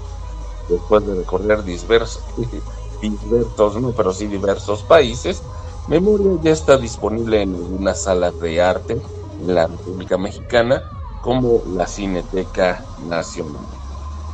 [0.68, 2.22] Después de recorrer diversos,
[3.02, 5.42] diversos no, pero sí diversos países,
[5.88, 9.00] Memoria ya está disponible en algunas salas de arte
[9.40, 10.82] en la República Mexicana,
[11.22, 13.64] como la Cineteca Nacional.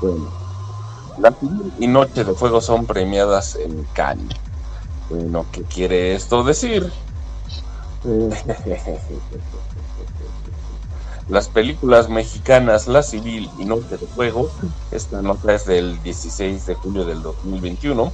[0.01, 0.29] Bueno,
[1.19, 1.33] La
[1.79, 4.37] y Noche de Fuego son premiadas en Cannes.
[5.11, 6.91] Bueno, ¿qué quiere esto decir?
[11.29, 14.51] Las películas mexicanas La Civil y Noche de Fuego,
[14.91, 18.11] esta nota es del 16 de julio del 2021,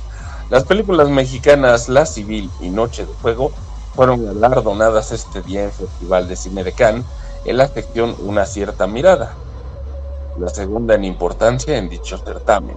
[0.50, 3.52] las películas mexicanas La Civil y Noche de Fuego
[3.94, 7.04] fueron galardonadas este día en Festival de Cine de Cannes
[7.44, 9.34] en la sección Una cierta mirada,
[10.38, 12.76] la segunda en importancia en dicho certamen.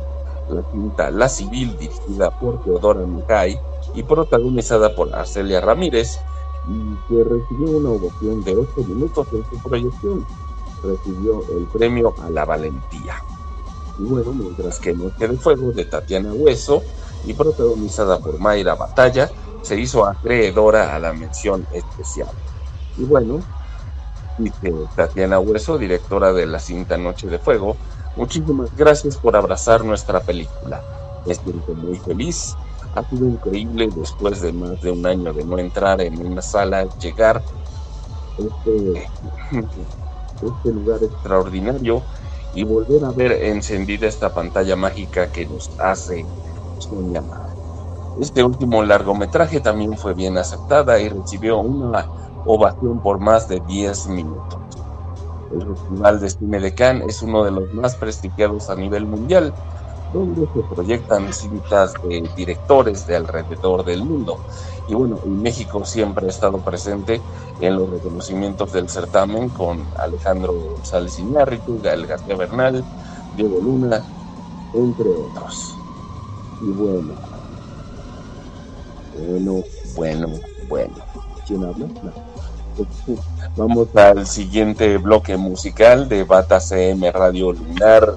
[0.50, 3.60] La quinta La Civil, dirigida por Teodora Micay
[3.96, 6.20] y protagonizada por Arcelia Ramírez,
[7.10, 10.26] que recibió una ovación de 8 minutos en su proyección.
[10.84, 13.24] Recibió el premio a la valentía.
[13.98, 16.84] Y bueno, mientras que Noche de Fuego de Tatiana Hueso
[17.26, 19.32] y protagonizada por Mayra Batalla
[19.64, 22.30] se hizo acreedora a la mención especial.
[22.98, 23.42] Y bueno,
[24.38, 27.76] dice Tatiana Hueso, directora de la cinta Noche de Fuego,
[28.16, 30.82] muchísimas gracias por abrazar nuestra película.
[31.26, 32.56] Me siento muy feliz.
[32.96, 36.88] Ha sido increíble después de más de un año de no entrar en una sala,
[37.00, 39.08] llegar a este,
[40.42, 42.02] este lugar extraordinario
[42.56, 46.26] y volver a ver encendida esta pantalla mágica que nos hace
[46.80, 47.24] soñar.
[48.20, 54.08] Este último largometraje también fue bien aceptada y recibió una ovación por más de 10
[54.08, 54.60] minutos.
[55.52, 59.54] El Festival de Cine de Cannes es uno de los más prestigiados a nivel mundial,
[60.14, 64.38] donde se proyectan cintas de directores de alrededor del mundo.
[64.88, 67.22] Y bueno, México siempre ha estado presente
[67.60, 72.86] en los reconocimientos del certamen con Alejandro González Iñárritu, Gael García Bernal,
[73.36, 74.04] Diego Luna,
[74.74, 75.76] entre otros.
[76.62, 77.14] Y bueno,
[79.14, 79.64] bueno,
[79.96, 80.28] bueno,
[80.70, 80.96] bueno.
[81.46, 81.88] ¿Quién habla?
[83.58, 88.16] Vamos al siguiente bloque musical de Bata CM Radio Lunar,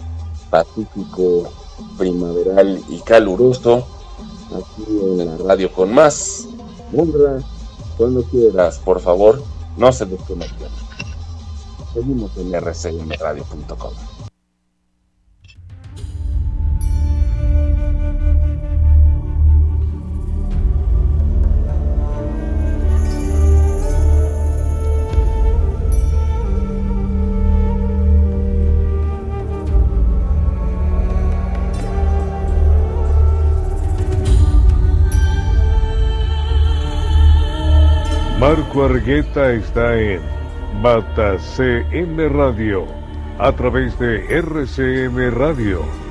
[0.51, 1.51] Pacífico,
[1.99, 3.87] Primaveral y Caluroso,
[4.49, 6.49] aquí en la radio con más.
[7.97, 9.43] Cuando quieras, por favor,
[9.77, 10.69] no se desconecten.
[11.95, 14.10] Seguimos en rcmradio.com.
[38.41, 40.23] Marco Argueta está en
[40.81, 42.87] Bata CM Radio
[43.39, 46.10] a través de RCM Radio.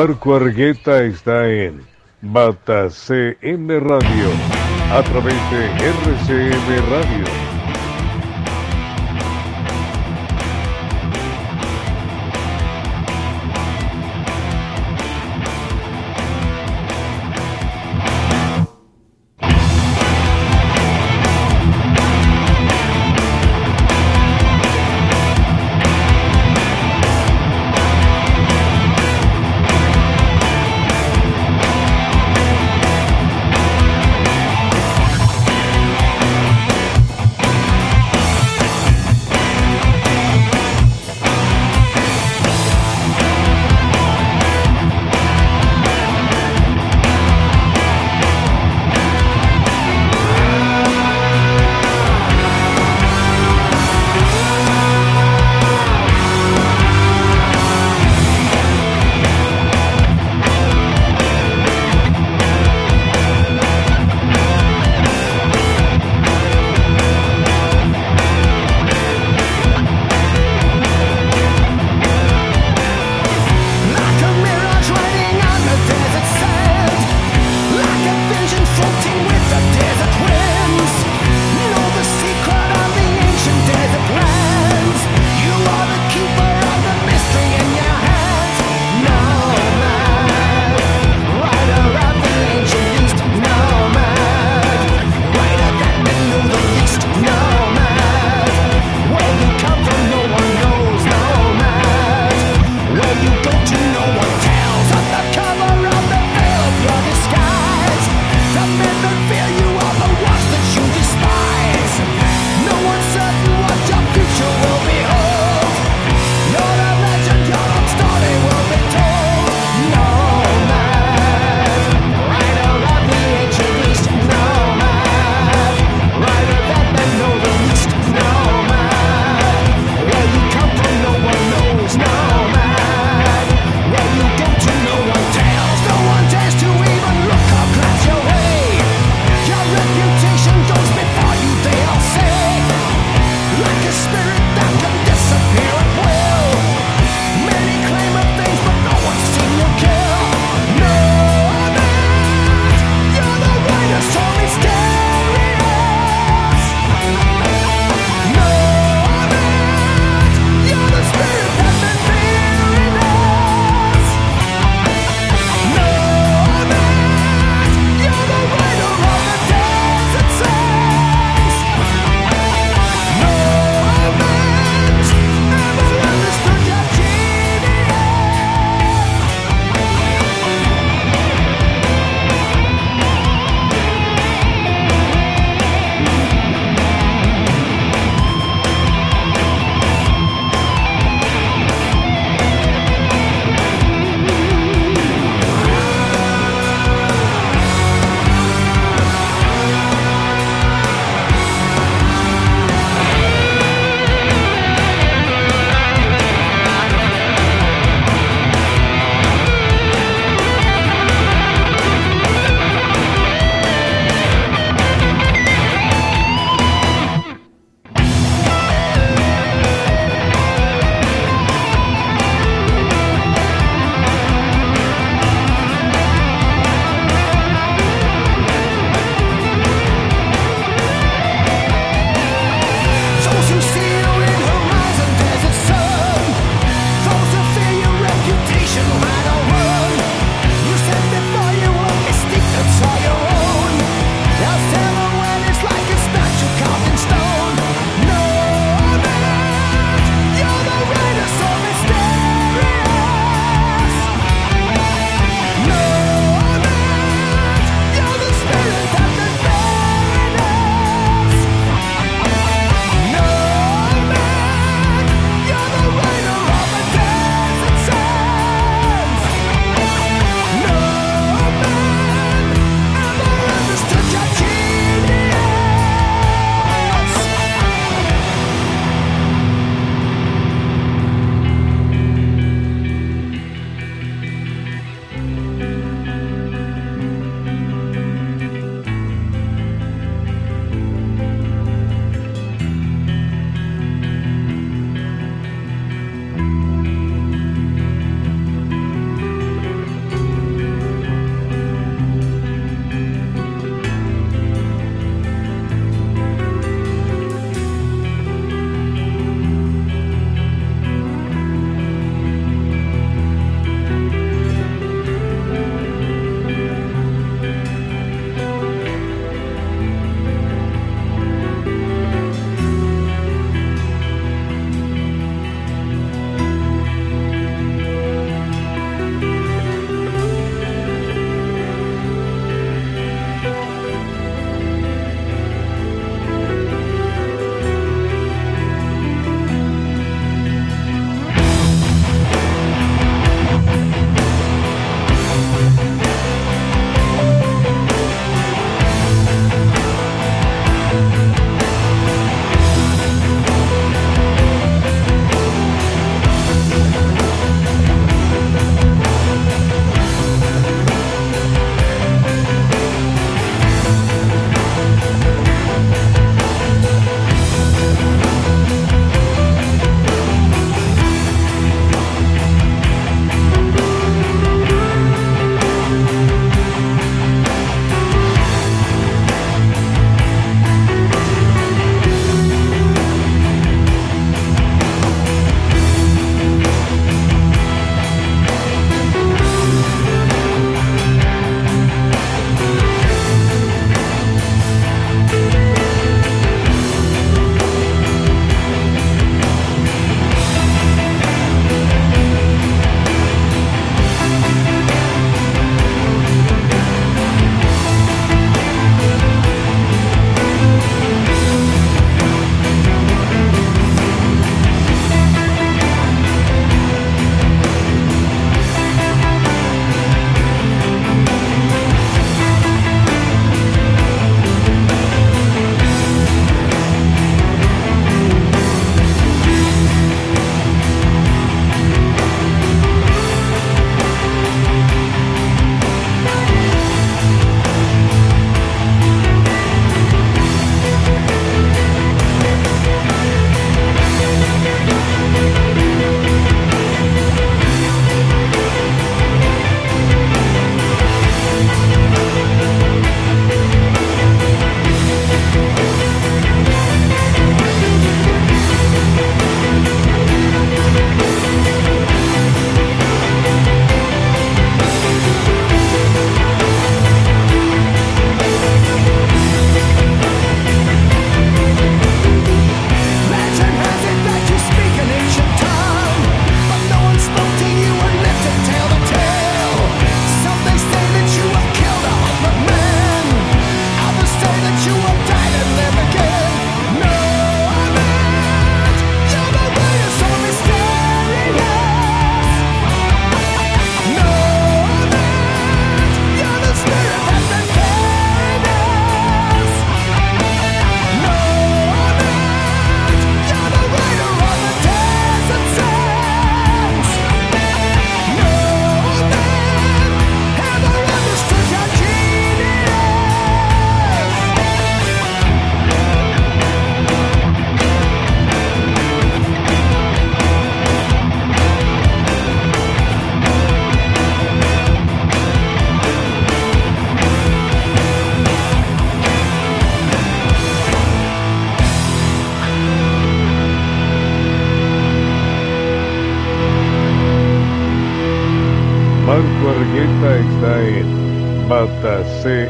[0.00, 1.84] Marco Argueta está en
[2.22, 4.30] Bata CM Radio
[4.92, 7.47] a través de RCM Radio.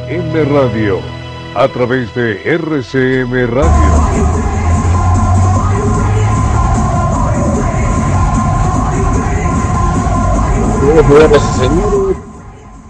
[0.09, 1.01] CM Radio
[1.55, 3.69] a través de RCM Radio.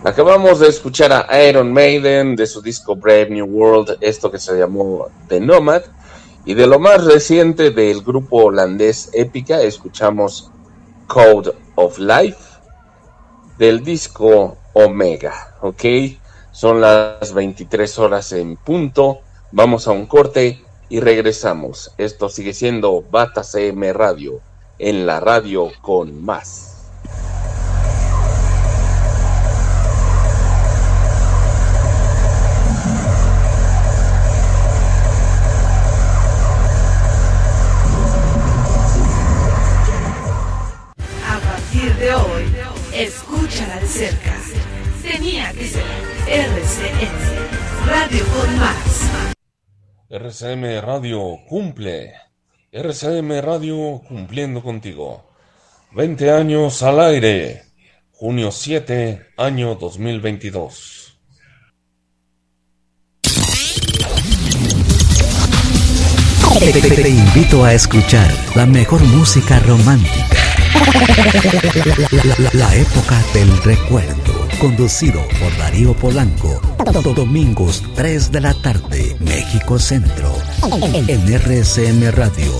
[0.05, 4.57] Acabamos de escuchar a Iron Maiden de su disco Brave New World, esto que se
[4.57, 5.83] llamó The Nomad.
[6.45, 10.53] Y de lo más reciente del grupo holandés Épica, escuchamos
[11.09, 12.39] Code of Life
[13.59, 15.57] del disco Omega.
[15.63, 15.85] ¿Ok?
[16.59, 19.21] Son las 23 horas en punto.
[19.53, 21.93] Vamos a un corte y regresamos.
[21.99, 24.41] Esto sigue siendo Bata CM Radio,
[24.81, 26.78] en la radio con más.
[50.11, 52.15] RCM Radio cumple.
[52.73, 55.29] RCM Radio cumpliendo contigo.
[55.93, 57.65] 20 años al aire.
[58.13, 61.19] Junio 7, año 2022.
[66.59, 70.39] Te invito a escuchar la mejor música romántica
[72.55, 74.28] la, época del recuerdo,
[74.59, 76.61] conducido por Darío Polanco,
[77.15, 80.35] domingos 3 de la tarde, México Centro,
[81.07, 82.53] en RCM Radio.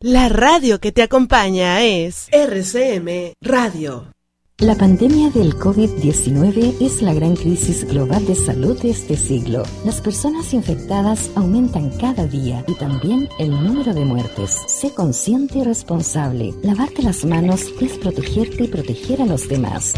[0.00, 4.15] La radio que te acompaña es RCM Radio.
[4.58, 9.64] La pandemia del COVID-19 es la gran crisis global de salud de este siglo.
[9.84, 14.62] Las personas infectadas aumentan cada día y también el número de muertes.
[14.66, 16.54] Sé consciente y responsable.
[16.62, 19.92] Lavarte las manos es protegerte y proteger a los demás.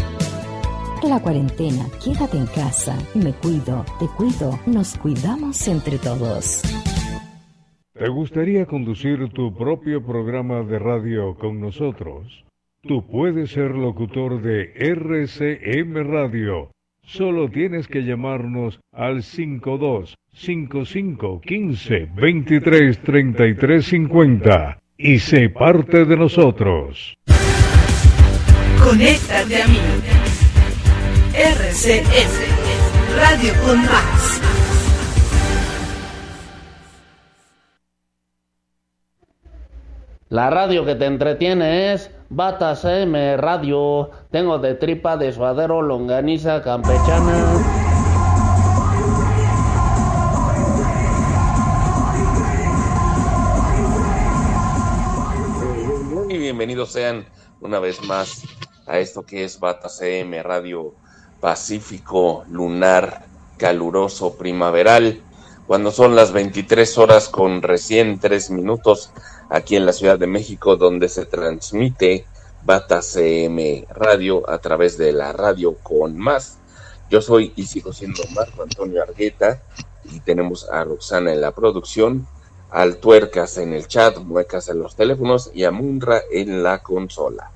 [1.07, 2.97] La cuarentena, quédate en casa.
[3.13, 6.63] Me cuido, te cuido, nos cuidamos entre todos.
[7.93, 12.48] ¿Te gustaría conducir tu propio programa de radio con nosotros?
[12.81, 16.71] Tú puedes ser locutor de RCM Radio.
[17.03, 26.15] Solo tienes que llamarnos al 52 55 15 23 33 50 y sé parte de
[26.15, 27.17] nosotros.
[28.81, 29.79] Conéctate a mí.
[31.35, 32.31] RCM
[33.17, 34.41] Radio con más.
[40.29, 44.11] La radio que te entretiene es Batas M Radio.
[44.29, 47.43] Tengo de tripa de suadero longaniza campechana.
[56.27, 57.25] Bienvenidos sean
[57.61, 58.43] una vez más
[58.85, 60.93] a esto que es Bata CM Radio
[61.39, 63.25] Pacífico Lunar
[63.57, 65.21] Caluroso Primaveral,
[65.65, 69.11] cuando son las 23 horas con recién 3 minutos
[69.49, 72.25] aquí en la Ciudad de México, donde se transmite
[72.63, 76.59] Bata CM Radio a través de la radio con más.
[77.09, 79.61] Yo soy y sigo siendo Marco Antonio Argueta
[80.03, 82.27] y tenemos a Roxana en la producción,
[82.69, 87.51] al Tuercas en el chat, Muecas en los teléfonos y a Munra en la consola.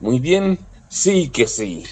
[0.00, 1.84] Muy bien, sí que sí.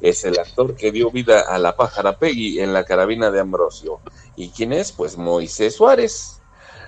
[0.00, 4.00] Es el actor que dio vida a la pájara Peggy en la carabina de Ambrosio.
[4.34, 4.92] ¿Y quién es?
[4.92, 6.40] Pues Moisés Suárez.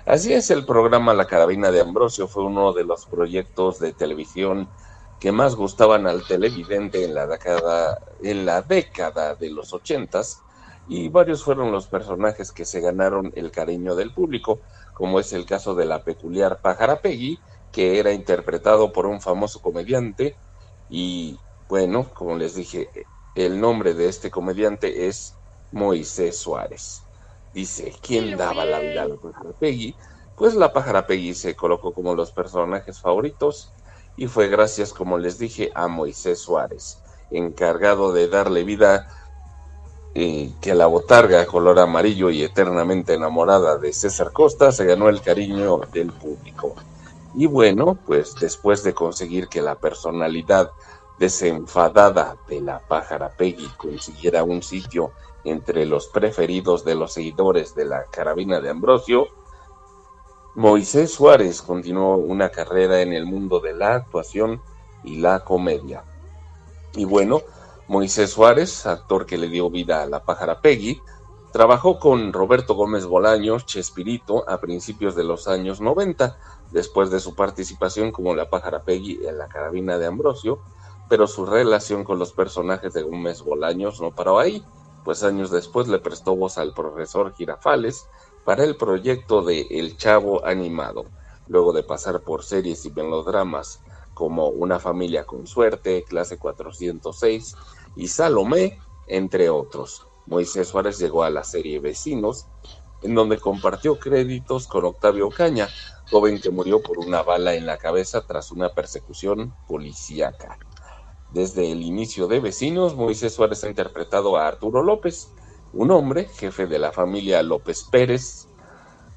[0.05, 4.69] Así es, el programa La Carabina de Ambrosio fue uno de los proyectos de televisión
[5.19, 10.41] que más gustaban al televidente en la década, en la década de los ochentas,
[10.87, 14.61] y varios fueron los personajes que se ganaron el cariño del público,
[14.93, 17.39] como es el caso de la peculiar Pájara Peggy,
[17.71, 20.35] que era interpretado por un famoso comediante,
[20.89, 21.37] y
[21.67, 22.89] bueno, como les dije,
[23.35, 25.35] el nombre de este comediante es
[25.71, 27.08] Moisés Suárez.
[27.53, 29.95] Dice, ¿quién daba la vida a la pájara Peggy?
[30.35, 33.73] Pues la pájara Peggy se colocó como los personajes favoritos
[34.15, 36.99] y fue gracias, como les dije, a Moisés Suárez,
[37.31, 39.07] encargado de darle vida
[40.15, 45.21] eh, que la botarga color amarillo y eternamente enamorada de César Costa se ganó el
[45.21, 46.75] cariño del público.
[47.35, 50.71] Y bueno, pues después de conseguir que la personalidad
[51.19, 55.11] desenfadada de la pájara Peggy consiguiera un sitio
[55.43, 59.27] entre los preferidos de los seguidores de la carabina de Ambrosio,
[60.55, 64.61] Moisés Suárez continuó una carrera en el mundo de la actuación
[65.03, 66.03] y la comedia.
[66.93, 67.41] Y bueno,
[67.87, 71.01] Moisés Suárez, actor que le dio vida a la pájara Peggy,
[71.51, 76.37] trabajó con Roberto Gómez Bolaños, Chespirito, a principios de los años 90,
[76.71, 80.59] después de su participación como la pájara Peggy en la carabina de Ambrosio,
[81.07, 84.63] pero su relación con los personajes de Gómez Bolaños no paró ahí,
[85.03, 88.07] pues años después le prestó voz al profesor Girafales
[88.43, 91.05] para el proyecto de El Chavo Animado,
[91.47, 93.81] luego de pasar por series y melodramas
[94.13, 97.55] como Una familia con suerte, Clase 406
[97.95, 100.07] y Salomé, entre otros.
[100.25, 102.47] Moisés Suárez llegó a la serie Vecinos,
[103.01, 105.69] en donde compartió créditos con Octavio Caña,
[106.11, 110.57] joven que murió por una bala en la cabeza tras una persecución policíaca.
[111.31, 115.29] Desde el inicio de Vecinos, Moisés Suárez ha interpretado a Arturo López,
[115.73, 118.47] un hombre, jefe de la familia López Pérez,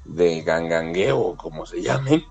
[0.05, 2.27] de Gangangueo, como se llame,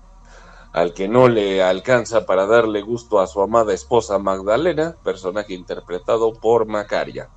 [0.71, 6.33] al que no le alcanza para darle gusto a su amada esposa Magdalena, personaje interpretado
[6.33, 7.29] por Macaria.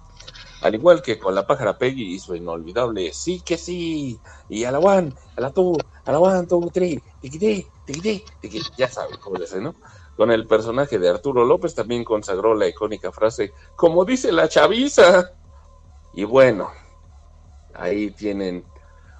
[0.62, 4.70] Al igual que con la pájara Peggy y su inolvidable sí que sí, y a
[4.70, 7.68] la one, a la two, a la one, two, three, tiquití,
[8.78, 9.74] ya saben cómo dice, ¿no?
[10.16, 15.32] Con el personaje de Arturo López también consagró la icónica frase, como dice la chaviza.
[16.14, 16.70] Y bueno,
[17.74, 18.64] ahí tienen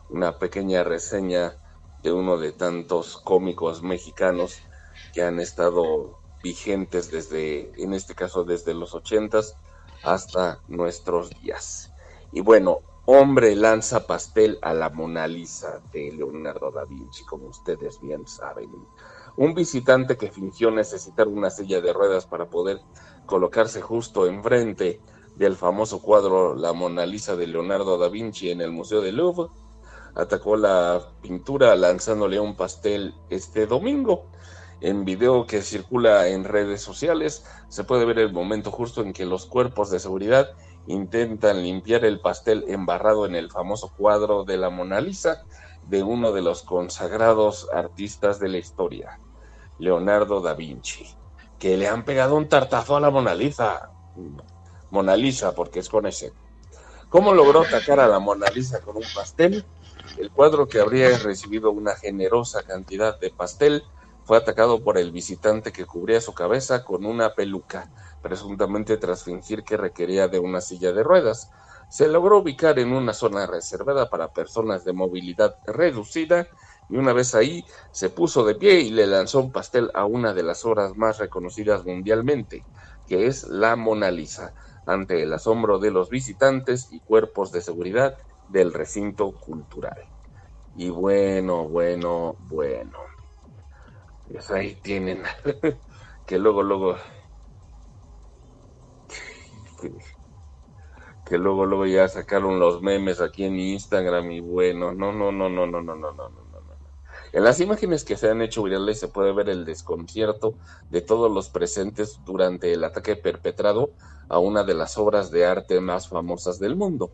[0.08, 1.58] una pequeña reseña
[2.02, 4.58] de uno de tantos cómicos mexicanos
[5.12, 9.56] que han estado vigentes desde, en este caso desde los ochentas
[10.02, 11.92] hasta nuestros días.
[12.32, 18.00] Y bueno, hombre lanza pastel a la Mona Lisa de Leonardo da Vinci, como ustedes
[18.00, 18.70] bien saben.
[19.36, 22.80] Un visitante que fingió necesitar una silla de ruedas para poder
[23.26, 24.98] colocarse justo enfrente
[25.36, 29.50] del famoso cuadro La Mona Lisa de Leonardo da Vinci en el Museo del Louvre,
[30.14, 34.24] atacó la pintura lanzándole un pastel este domingo.
[34.80, 39.26] En video que circula en redes sociales se puede ver el momento justo en que
[39.26, 40.48] los cuerpos de seguridad
[40.86, 45.44] intentan limpiar el pastel embarrado en el famoso cuadro de la Mona Lisa
[45.88, 49.20] de uno de los consagrados artistas de la historia,
[49.78, 51.06] Leonardo da Vinci,
[51.58, 53.90] que le han pegado un tartazo a la Mona Lisa.
[54.90, 56.32] Mona Lisa, porque es con ese.
[57.08, 59.64] ¿Cómo logró atacar a la Mona Lisa con un pastel?
[60.18, 63.84] El cuadro que habría recibido una generosa cantidad de pastel
[64.24, 67.90] fue atacado por el visitante que cubría su cabeza con una peluca,
[68.22, 71.50] presuntamente tras fingir que requería de una silla de ruedas.
[71.88, 76.48] Se logró ubicar en una zona reservada para personas de movilidad reducida
[76.88, 80.34] y una vez ahí se puso de pie y le lanzó un pastel a una
[80.34, 82.66] de las obras más reconocidas mundialmente,
[83.06, 84.52] que es la Mona Lisa,
[84.86, 88.14] ante el asombro de los visitantes y cuerpos de seguridad
[88.46, 89.98] del recinto cultural.
[90.74, 92.98] Y bueno, bueno, bueno.
[94.24, 95.22] Pues ahí tienen.
[96.26, 96.96] que luego, luego.
[101.26, 105.50] Que luego, luego ya sacaron los memes aquí en Instagram y bueno, no, no, no,
[105.50, 106.45] no, no, no, no, no, no, no.
[107.36, 110.54] En las imágenes que se han hecho virales se puede ver el desconcierto
[110.88, 113.90] de todos los presentes durante el ataque perpetrado
[114.30, 117.10] a una de las obras de arte más famosas del mundo.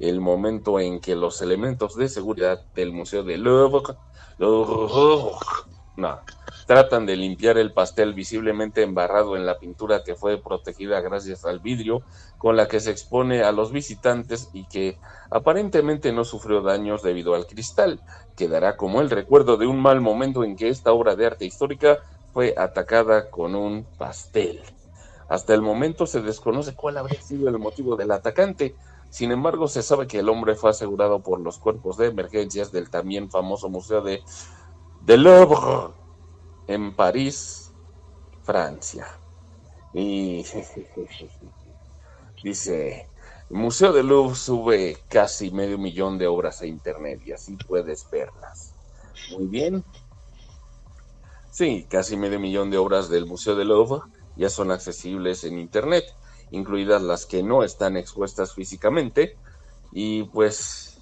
[0.00, 3.94] El momento en que los elementos de seguridad del Museo de Louvre,
[5.98, 6.20] no,
[6.68, 11.58] tratan de limpiar el pastel visiblemente embarrado en la pintura que fue protegida gracias al
[11.58, 12.02] vidrio
[12.38, 14.96] con la que se expone a los visitantes y que
[15.28, 18.00] aparentemente no sufrió daños debido al cristal.
[18.36, 21.98] Quedará como el recuerdo de un mal momento en que esta obra de arte histórica
[22.32, 24.62] fue atacada con un pastel.
[25.28, 28.76] Hasta el momento se desconoce cuál habría sido el motivo del atacante.
[29.10, 32.88] Sin embargo, se sabe que el hombre fue asegurado por los cuerpos de emergencias del
[32.88, 34.22] también famoso Museo de
[35.00, 35.94] de Louvre
[36.66, 37.72] en París,
[38.42, 39.06] Francia.
[39.92, 40.44] Y
[42.42, 43.08] dice,
[43.50, 48.08] el Museo de Louvre sube casi medio millón de obras a internet y así puedes
[48.10, 48.74] verlas.
[49.30, 49.84] Muy bien.
[51.50, 54.02] Sí, casi medio millón de obras del Museo de Louvre
[54.36, 56.04] ya son accesibles en internet,
[56.52, 59.36] incluidas las que no están expuestas físicamente.
[59.90, 61.00] Y pues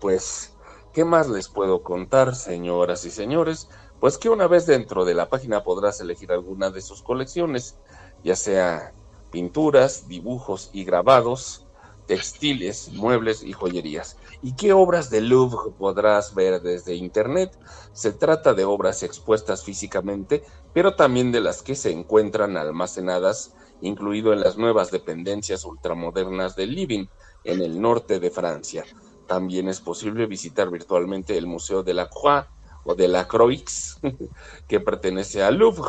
[0.00, 0.51] pues,
[0.92, 3.68] ¿qué más les puedo contar, señoras y señores?
[4.00, 7.76] Pues que una vez dentro de la página podrás elegir alguna de sus colecciones,
[8.24, 8.92] ya sea
[9.30, 11.66] pinturas, dibujos y grabados,
[12.06, 14.16] textiles, muebles y joyerías.
[14.42, 17.56] ¿Y qué obras de Louvre podrás ver desde Internet?
[17.92, 20.42] Se trata de obras expuestas físicamente,
[20.72, 26.74] pero también de las que se encuentran almacenadas, incluido en las nuevas dependencias ultramodernas del
[26.74, 27.06] Living,
[27.44, 28.84] en el norte de Francia.
[29.32, 32.44] También es posible visitar virtualmente el Museo de la Croix
[32.84, 33.98] o de la Croix,
[34.68, 35.88] que pertenece al Louvre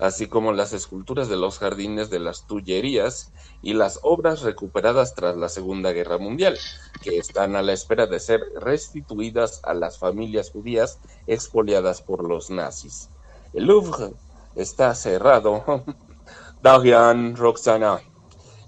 [0.00, 3.32] así como las esculturas de los jardines de las Tullerías
[3.62, 6.58] y las obras recuperadas tras la Segunda Guerra Mundial,
[7.02, 10.98] que están a la espera de ser restituidas a las familias judías
[11.28, 13.10] expoliadas por los nazis.
[13.52, 14.12] El Louvre
[14.56, 15.84] está cerrado.
[16.62, 18.00] Darian Roxana.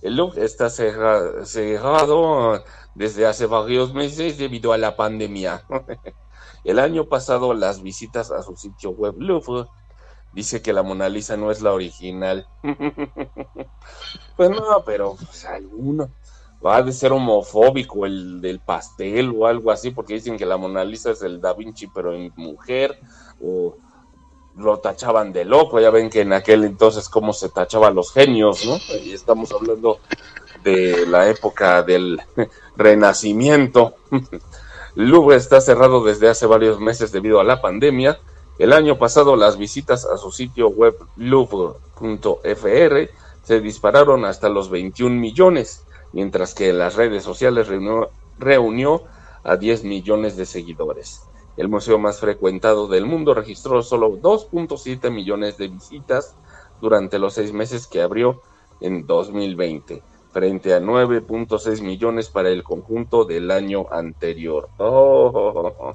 [0.02, 2.62] El Louvre está cerrado
[2.94, 5.64] desde hace varios meses debido a la pandemia.
[6.64, 9.68] El año pasado las visitas a su sitio web Louvre
[10.32, 12.46] dice que la Mona Lisa no es la original.
[14.36, 16.10] pues no, pero pues, alguno
[16.64, 20.84] va a ser homofóbico el del pastel o algo así, porque dicen que la Mona
[20.84, 22.98] Lisa es el Da Vinci, pero en mujer,
[23.42, 23.76] o
[24.56, 28.64] lo tachaban de loco, ya ven que en aquel entonces cómo se tachaban los genios,
[28.64, 28.78] ¿no?
[29.02, 29.98] Y estamos hablando
[30.64, 32.20] de la época del
[32.76, 33.94] renacimiento.
[34.96, 38.18] Louvre está cerrado desde hace varios meses debido a la pandemia
[38.56, 43.10] el año pasado las visitas a su sitio web louvre.fr
[43.42, 47.66] se dispararon hasta los 21 millones, mientras que las redes sociales
[48.38, 49.02] reunió,
[49.42, 51.22] a 10 millones de seguidores.
[51.56, 56.34] El museo más frecuentado del mundo registró solo 2.7 millones de visitas
[56.80, 58.40] durante los seis meses que abrió
[58.80, 60.02] en 2020,
[60.34, 64.68] frente a 9.6 millones para el conjunto del año anterior.
[64.78, 65.94] Oh,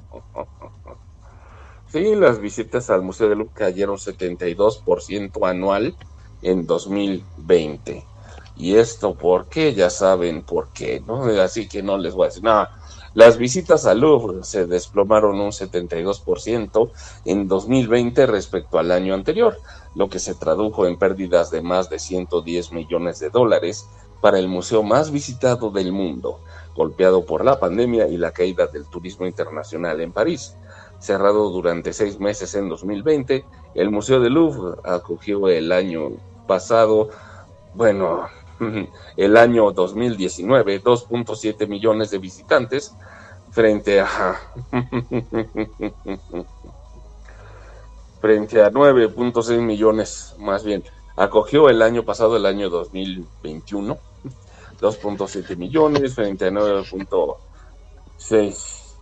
[1.92, 5.94] Sí, las visitas al Museo de Louvre cayeron 72% anual
[6.40, 8.04] en 2020.
[8.56, 9.74] ¿Y esto por qué?
[9.74, 11.24] Ya saben por qué, ¿no?
[11.42, 12.80] Así que no les voy a decir nada.
[13.12, 16.90] Las visitas al Louvre se desplomaron un 72%
[17.24, 19.58] en 2020 respecto al año anterior,
[19.96, 23.86] lo que se tradujo en pérdidas de más de 110 millones de dólares
[24.20, 26.40] para el museo más visitado del mundo,
[26.74, 30.56] golpeado por la pandemia y la caída del turismo internacional en París.
[30.98, 33.44] Cerrado durante seis meses en 2020,
[33.74, 36.10] el Museo del Louvre acogió el año
[36.46, 37.08] pasado,
[37.74, 38.26] bueno,
[39.16, 42.94] el año 2019, 2.7 millones de visitantes
[43.50, 44.36] frente a
[48.20, 50.84] frente a 9.6 millones más bien.
[51.20, 53.98] Acogió el año pasado, el año 2021,
[54.80, 58.94] 2.7 millones frente a 9.6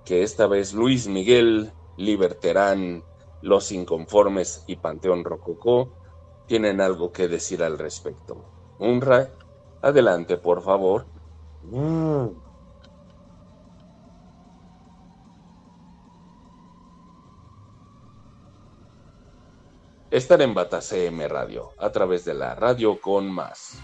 [0.08, 3.04] que esta vez Luis Miguel, Liberterán,
[3.42, 5.92] Los Inconformes y Panteón Rococó
[6.46, 8.42] tienen algo que decir al respecto.
[8.78, 9.28] Unra,
[9.82, 11.04] adelante, por favor.
[20.10, 23.78] Estar en Bata CM Radio, a través de la radio con más.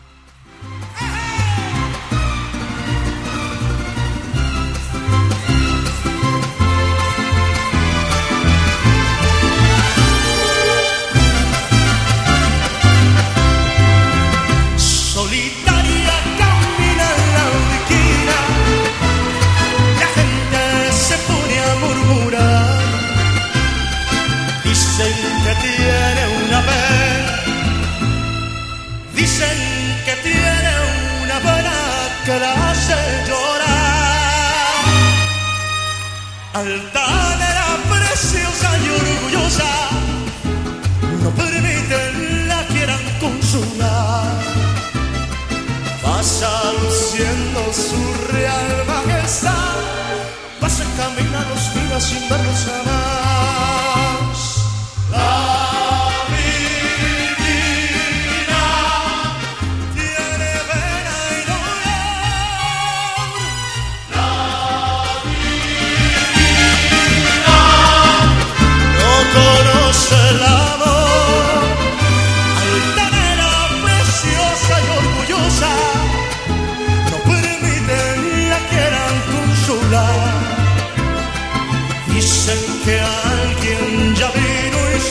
[36.54, 39.72] Altanera, preciosa y orgullosa,
[41.20, 44.32] no permiten la quieran consolar.
[46.00, 49.76] Pasa luciendo su real majestad,
[50.60, 53.03] pasa camina los mira sin verlos jamás.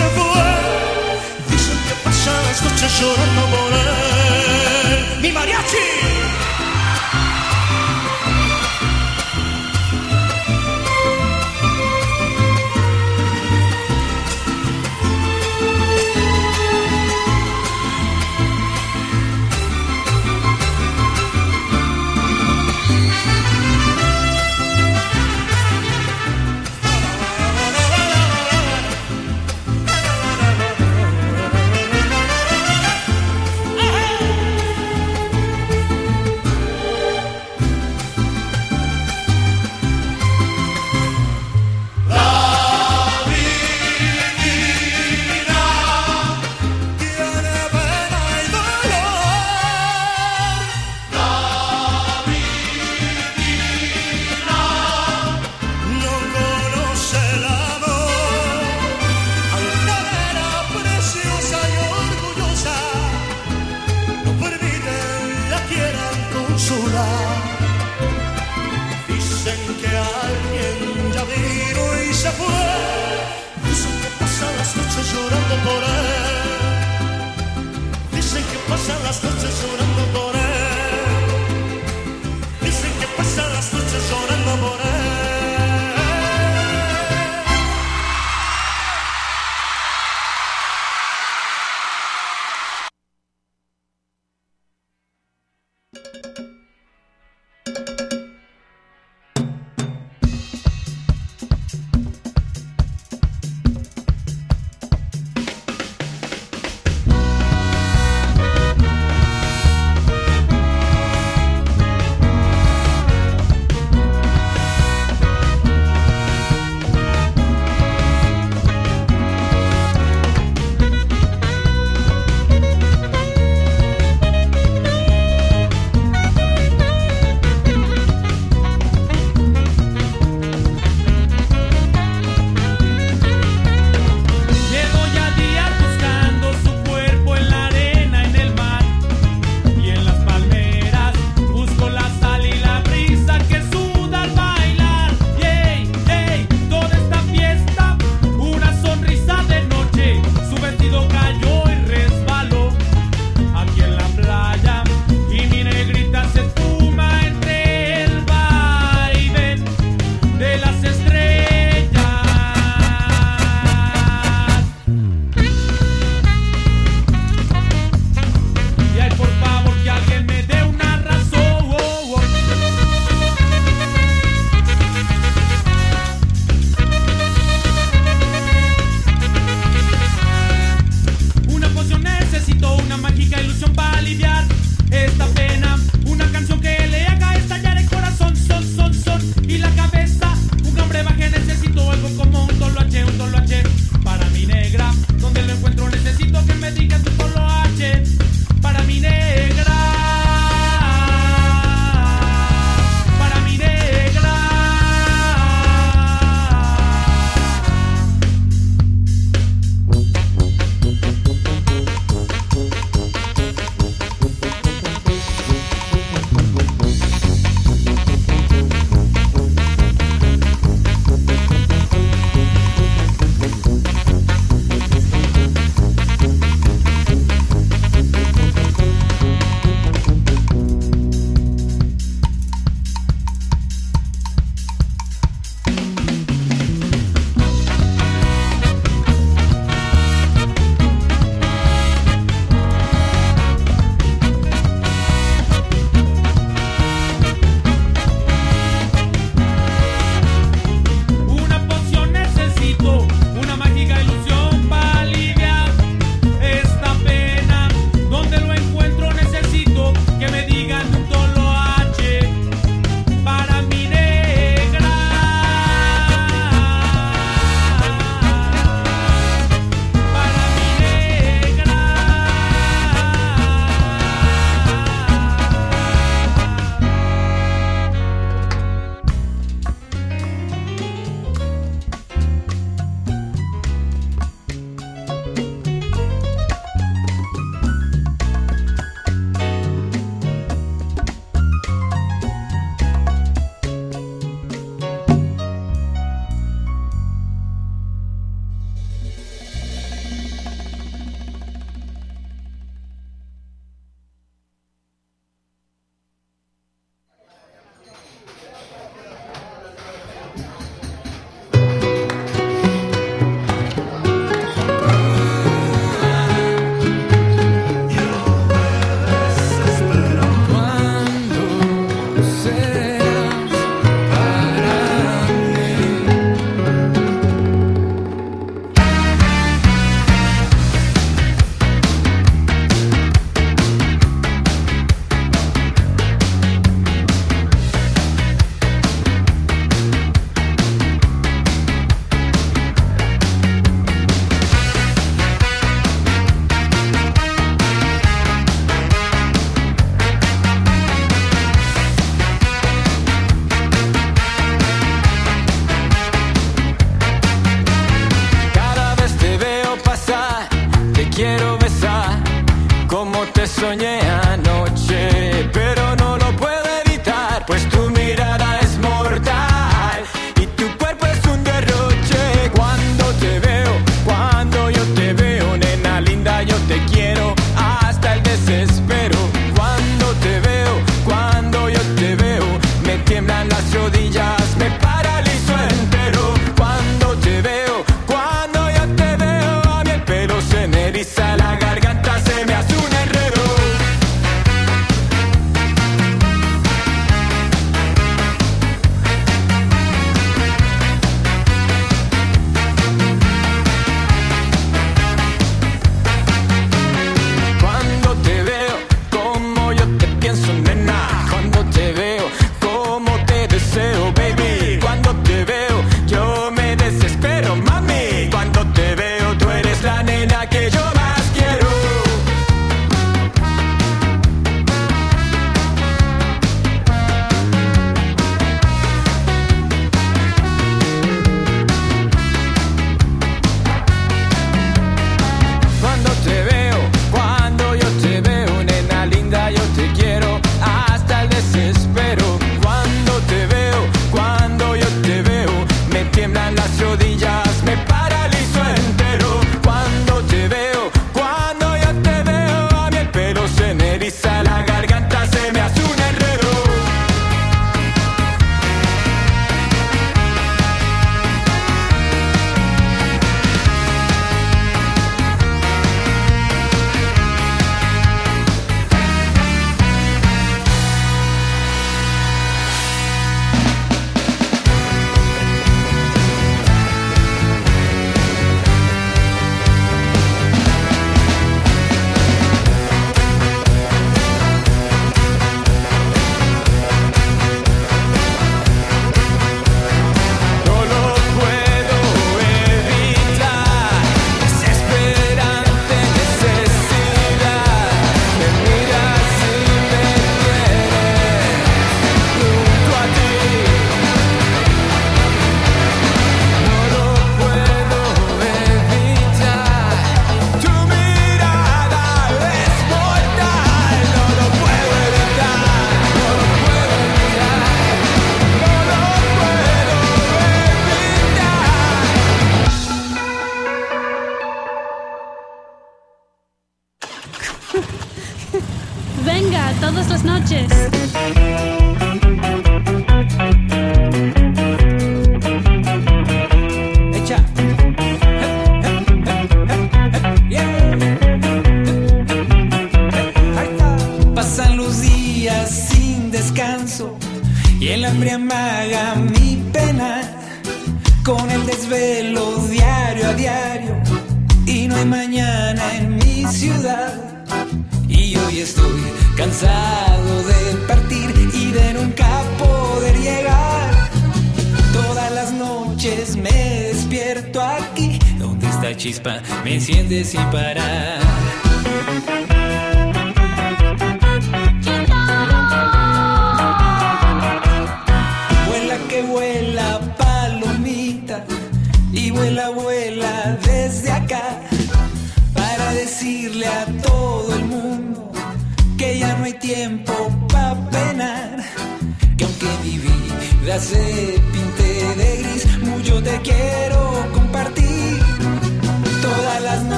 [0.00, 0.44] Se fue.
[1.50, 5.20] Dicen que pasan las noches llorando por él.
[5.22, 5.89] ¡Mi mariachi!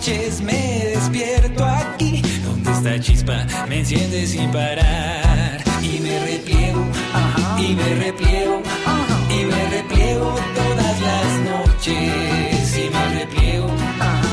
[0.00, 5.62] noches me despierto aquí, donde esta chispa me enciende sin parar.
[5.82, 6.86] Y me repliego,
[7.58, 8.62] y me repliego,
[9.28, 12.78] y me repliego todas las noches.
[12.78, 13.68] Y me repliego,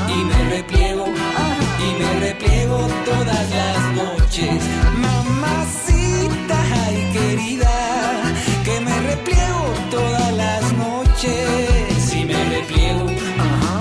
[0.07, 4.63] y me repliego, y me repliego todas las noches.
[4.95, 8.23] Mamacita, ay querida,
[8.63, 12.15] que me repliego todas las noches.
[12.15, 13.05] Y me repliego,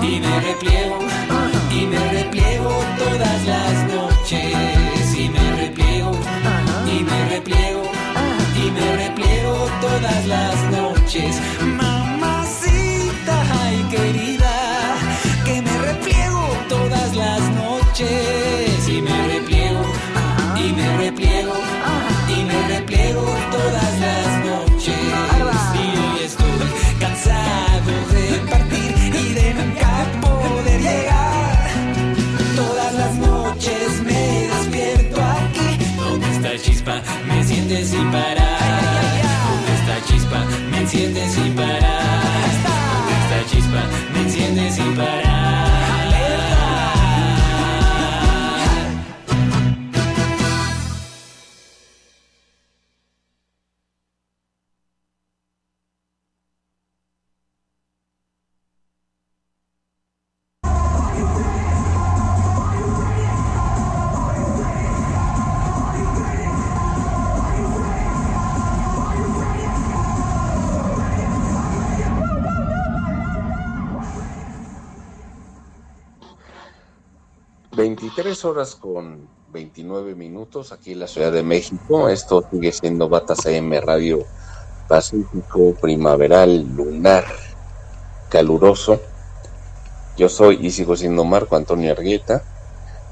[0.01, 1.36] y me repliego
[3.17, 6.11] todas las noches y me repliego
[6.85, 7.83] y me repliego
[8.15, 8.37] ah.
[8.55, 11.41] y me repliego todas las noches.
[37.87, 38.59] Sin parar.
[39.49, 41.81] Donde está chispa, me enciende sin parar.
[42.93, 43.81] Donde está chispa,
[44.13, 45.46] me enciende sin parar.
[78.27, 82.09] Veintitrés horas con 29 minutos aquí en la Ciudad de México.
[82.09, 84.25] Esto sigue siendo Batas AM Radio
[84.89, 87.23] Pacífico, primaveral, lunar,
[88.29, 88.99] caluroso.
[90.17, 92.43] Yo soy y sigo siendo Marco Antonio Argueta,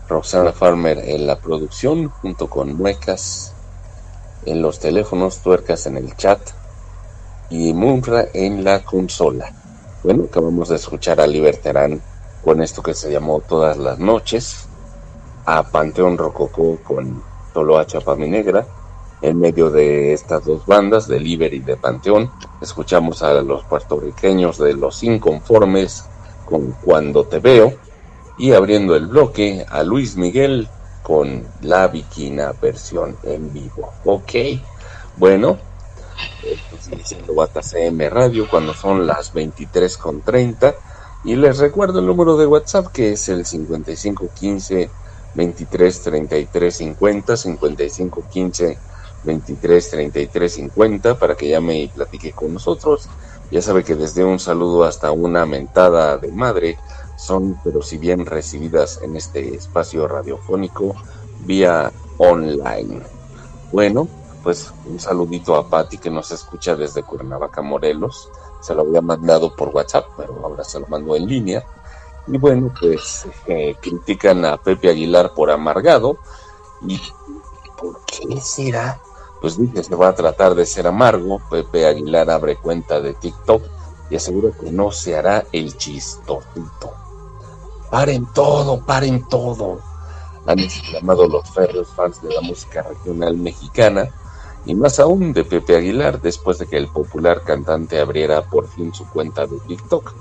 [0.09, 3.53] Roxana Farmer en la producción, junto con Muecas
[4.45, 6.41] en los teléfonos, Tuercas en el chat
[7.49, 9.53] y Munra en la consola.
[10.03, 12.01] Bueno, acabamos de escuchar a Liberterán
[12.43, 14.64] con esto que se llamó Todas las Noches,
[15.45, 17.21] a Panteón Rococó con
[17.53, 18.65] Toloa Chapami Negra.
[19.21, 22.29] En medio de estas dos bandas, de Liber y de Panteón,
[22.61, 26.05] escuchamos a los puertorriqueños de Los Inconformes
[26.45, 27.73] con Cuando Te Veo
[28.37, 30.67] y abriendo el bloque a Luis Miguel
[31.01, 33.93] con La Viquina versión en vivo.
[34.03, 34.31] Ok,
[35.17, 35.57] bueno,
[36.43, 40.75] esto sigue siendo Bata CM Radio cuando son las 23.30
[41.23, 44.89] y les recuerdo el número de WhatsApp que es el 5515
[45.35, 48.77] 23 33 50 5515
[49.23, 53.07] 23 33 50 para que llame y platique con nosotros.
[53.51, 56.77] Ya sabe que desde un saludo hasta una mentada de madre
[57.17, 60.95] son, pero si bien recibidas en este espacio radiofónico
[61.45, 63.01] vía online.
[63.71, 64.07] Bueno,
[64.43, 68.29] pues un saludito a Patti que nos escucha desde Cuernavaca, Morelos.
[68.61, 71.65] Se lo había mandado por WhatsApp, pero ahora se lo mando en línea.
[72.27, 76.17] Y bueno, pues eh, critican a Pepe Aguilar por amargado.
[76.87, 76.99] ¿Y
[77.77, 78.99] por qué será?
[79.41, 81.39] Pues dice, se va a tratar de ser amargo.
[81.49, 83.63] Pepe Aguilar abre cuenta de TikTok
[84.09, 86.93] y asegura que no se hará el chistosito.
[87.91, 89.79] Paren todo, paren todo.
[90.47, 94.09] Han exclamado los férreos fans de la música regional mexicana
[94.65, 98.93] y más aún de Pepe Aguilar después de que el popular cantante abriera por fin
[98.93, 100.13] su cuenta de TikTok.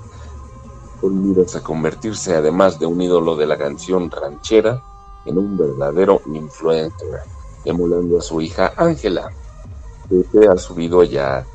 [1.05, 4.81] Con miras a convertirse, además de un ídolo de la canción ranchera,
[5.25, 7.19] en un verdadero influencer,
[7.63, 9.31] emulando a su hija Ángela.
[10.09, 11.45] Pepe ha subido ya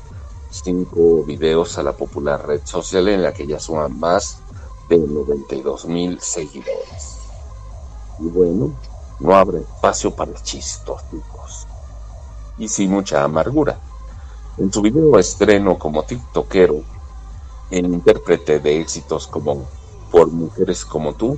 [0.49, 4.37] cinco videos a la popular red social en la que ya suma más
[4.87, 7.17] de 92 mil seguidores.
[8.19, 8.71] Y bueno,
[9.19, 11.67] no abre espacio para chistos, chicos.
[12.57, 13.77] Y sin mucha amargura.
[14.57, 17.00] En su video estreno como TikTokero,
[17.71, 19.65] el intérprete de éxitos como
[20.11, 21.37] Por Mujeres como tú,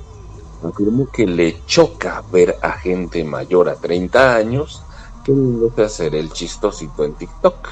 [0.62, 4.82] afirmó que le choca ver a gente mayor a 30 años
[5.24, 7.68] queriéndose hacer el chistosito en TikTok.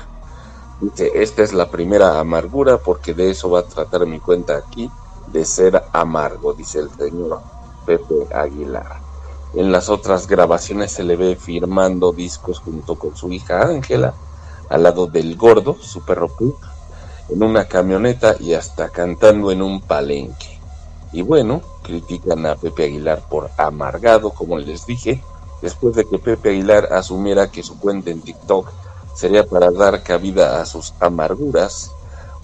[0.80, 4.90] Dice, esta es la primera amargura porque de eso va a tratar mi cuenta aquí,
[5.32, 7.40] de ser amargo, dice el señor
[7.86, 9.00] Pepe Aguilar.
[9.54, 14.14] En las otras grabaciones se le ve firmando discos junto con su hija Ángela,
[14.68, 16.56] al lado del gordo, su perro Pup,
[17.32, 20.58] en una camioneta y hasta cantando en un palenque.
[21.12, 25.22] Y bueno, critican a Pepe Aguilar por amargado, como les dije,
[25.60, 28.70] después de que Pepe Aguilar asumiera que su cuenta en TikTok
[29.14, 31.92] sería para dar cabida a sus amarguras,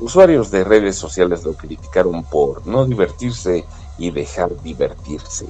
[0.01, 3.66] usuarios de redes sociales lo criticaron por no divertirse
[3.98, 5.47] y dejar divertirse.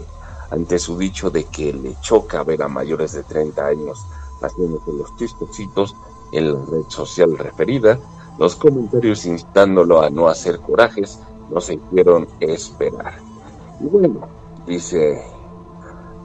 [0.50, 4.04] Ante su dicho de que le choca ver a mayores de 30 años
[4.40, 5.94] haciéndose los chistositos
[6.32, 7.98] en la red social referida,
[8.38, 11.20] los comentarios instándolo a no hacer corajes
[11.50, 13.14] no se hicieron esperar.
[13.80, 14.28] Y bueno,
[14.66, 15.22] dice,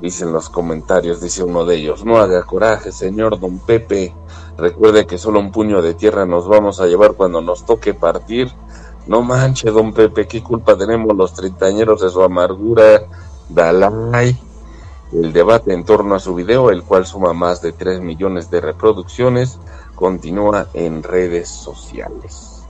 [0.01, 4.13] dicen los comentarios, dice uno de ellos, no haga coraje, señor don Pepe,
[4.57, 8.51] recuerde que solo un puño de tierra nos vamos a llevar cuando nos toque partir.
[9.07, 13.01] No manche, don Pepe, ¿qué culpa tenemos los treintañeros de su amargura?
[13.49, 14.37] Dalai.
[15.11, 18.61] El debate en torno a su video, el cual suma más de 3 millones de
[18.61, 19.59] reproducciones,
[20.03, 22.65] continúa en redes sociales.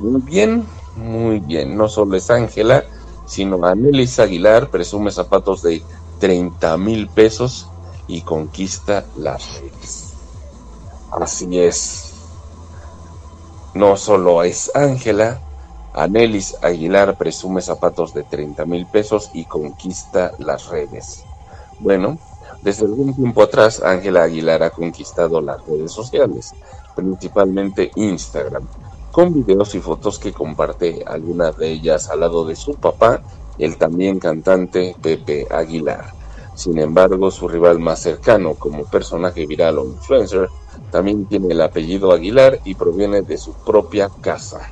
[0.00, 0.66] Muy bien,
[0.96, 1.76] muy bien.
[1.76, 2.82] No solo es Ángela,
[3.24, 5.80] sino Anelis Aguilar presume zapatos de
[6.18, 7.68] 30 mil pesos
[8.08, 10.14] y conquista las redes.
[11.12, 12.14] Así es.
[13.72, 15.38] No solo es Ángela,
[15.92, 21.22] Anelis Aguilar presume zapatos de 30 mil pesos y conquista las redes.
[21.78, 22.18] Bueno,
[22.64, 26.54] desde algún tiempo atrás, Ángela Aguilar ha conquistado las redes sociales,
[26.96, 28.66] principalmente Instagram,
[29.12, 33.22] con videos y fotos que comparte algunas de ellas al lado de su papá,
[33.58, 36.14] el también cantante Pepe Aguilar.
[36.54, 40.48] Sin embargo, su rival más cercano como personaje viral o influencer
[40.90, 44.70] también tiene el apellido Aguilar y proviene de su propia casa.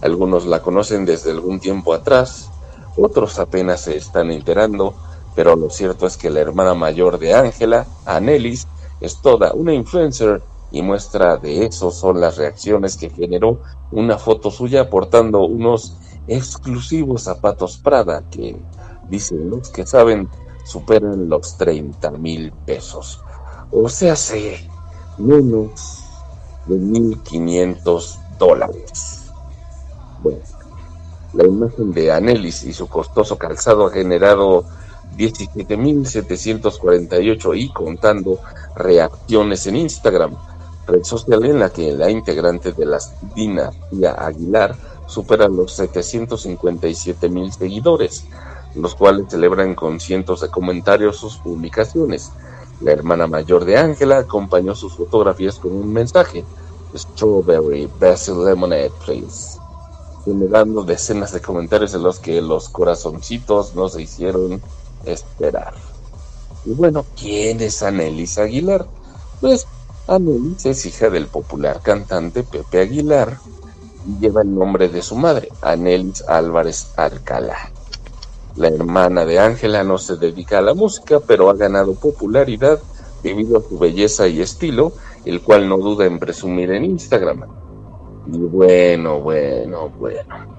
[0.00, 2.50] Algunos la conocen desde algún tiempo atrás,
[2.96, 4.94] otros apenas se están enterando,
[5.34, 8.66] pero lo cierto es que la hermana mayor de Ángela, Anelis,
[9.00, 13.60] es toda una influencer y muestra de eso son las reacciones que generó
[13.92, 15.96] una foto suya portando unos
[16.26, 18.56] exclusivos zapatos Prada que,
[19.08, 20.28] dicen los que saben,
[20.64, 23.20] superan los 30 mil pesos.
[23.70, 24.68] O sea, se
[25.18, 26.00] menos
[26.66, 29.32] de 1.500 dólares.
[30.22, 30.40] Bueno,
[31.34, 34.64] la imagen de Anelis y su costoso calzado ha generado
[35.16, 38.38] 17.748 y contando
[38.76, 40.36] reacciones en Instagram,
[40.86, 42.98] red social en la que la integrante de la
[43.34, 44.76] dinastía Aguilar
[45.06, 48.24] supera los 757.000 seguidores,
[48.74, 52.32] los cuales celebran con cientos de comentarios sus publicaciones.
[52.80, 56.44] La hermana mayor de Ángela acompañó sus fotografías con un mensaje:
[56.94, 59.58] Strawberry Basil Lemonade, please.
[60.24, 64.60] Generando decenas de comentarios en los que los corazoncitos no se hicieron
[65.12, 65.74] esperar.
[66.64, 68.86] Y bueno, ¿quién es Anelis Aguilar?
[69.40, 69.66] Pues
[70.06, 73.38] Anelis es hija del popular cantante Pepe Aguilar
[74.06, 77.70] y lleva el nombre de su madre, Anelis Álvarez Alcalá.
[78.56, 82.78] La hermana de Ángela no se dedica a la música, pero ha ganado popularidad
[83.22, 84.92] debido a su belleza y estilo,
[85.24, 87.44] el cual no duda en presumir en Instagram.
[88.32, 90.54] Y bueno, bueno, bueno.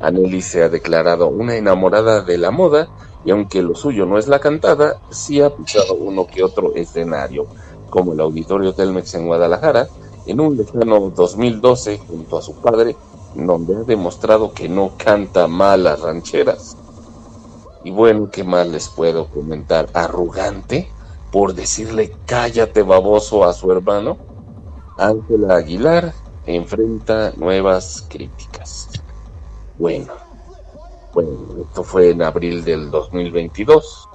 [0.00, 2.88] Anneli se ha declarado una enamorada de la moda
[3.24, 7.46] y aunque lo suyo no es la cantada, sí ha pisado uno que otro escenario,
[7.90, 9.88] como el Auditorio Telmex en Guadalajara,
[10.26, 12.96] en un lejano 2012 junto a su padre,
[13.34, 16.76] donde ha demostrado que no canta mal las rancheras.
[17.84, 19.88] Y bueno, ¿qué más les puedo comentar?
[19.94, 20.90] Arrogante
[21.30, 24.18] por decirle cállate baboso a su hermano.
[24.96, 26.12] Ángela Aguilar
[26.46, 28.88] enfrenta nuevas críticas.
[29.78, 30.12] Bueno,
[31.12, 31.30] bueno,
[31.62, 34.08] esto fue en abril del 2022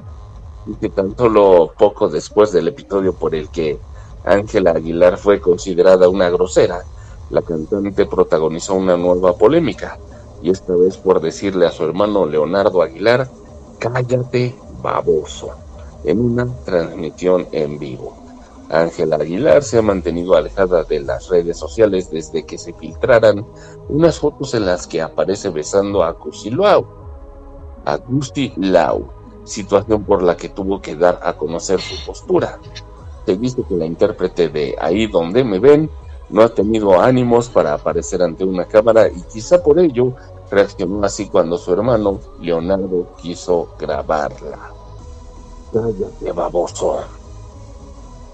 [0.68, 3.80] y que tan solo poco después del episodio por el que
[4.24, 6.84] Ángela Aguilar fue considerada una grosera,
[7.30, 10.00] la cantante protagonizó una nueva polémica
[10.42, 13.30] y esta vez por decirle a su hermano Leonardo Aguilar
[13.80, 15.52] cállate baboso
[16.04, 18.25] en una transmisión en vivo.
[18.70, 23.46] Ángela Aguilar se ha mantenido alejada de las redes sociales desde que se filtraran
[23.90, 26.86] unas fotos en las que aparece besando a Gusti Lau,
[27.86, 28.00] a
[28.58, 29.08] Lau,
[29.44, 32.60] situación por la que tuvo que dar a conocer su postura.
[33.26, 35.90] Se dice que la intérprete de Ahí donde me ven
[36.30, 40.14] no ha tenido ánimos para aparecer ante una cámara y quizá por ello
[40.50, 44.72] reaccionó así cuando su hermano Leonardo quiso grabarla.
[45.72, 47.04] Cállate, baboso.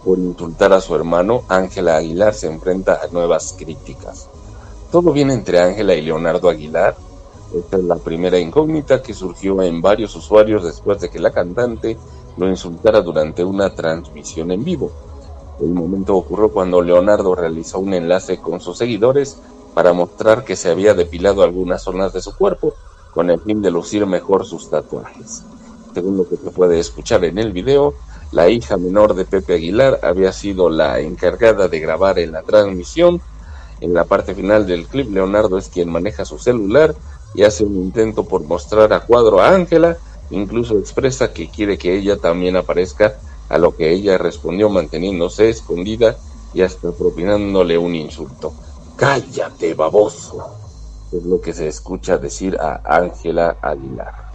[0.04, 4.28] Por insultar a su hermano, Ángela Aguilar se enfrenta a nuevas críticas.
[4.92, 6.96] ¿Todo bien entre Ángela y Leonardo Aguilar?
[7.54, 11.98] Esta es la primera incógnita que surgió en varios usuarios después de que la cantante
[12.38, 14.92] lo insultara durante una transmisión en vivo.
[15.60, 19.38] El momento ocurrió cuando Leonardo realizó un enlace con sus seguidores
[19.74, 22.74] para mostrar que se había depilado algunas zonas de su cuerpo
[23.14, 25.44] con el fin de lucir mejor sus tatuajes.
[25.94, 27.94] Según lo que se puede escuchar en el video,
[28.32, 33.22] la hija menor de Pepe Aguilar había sido la encargada de grabar en la transmisión.
[33.82, 36.96] En la parte final del clip, Leonardo es quien maneja su celular
[37.34, 39.98] y hace un intento por mostrar a cuadro a Ángela,
[40.30, 43.16] incluso expresa que quiere que ella también aparezca,
[43.50, 46.16] a lo que ella respondió manteniéndose escondida
[46.54, 48.54] y hasta propinándole un insulto.
[48.96, 50.56] Cállate, baboso.
[51.12, 54.32] Es lo que se escucha decir a Ángela Aguilar.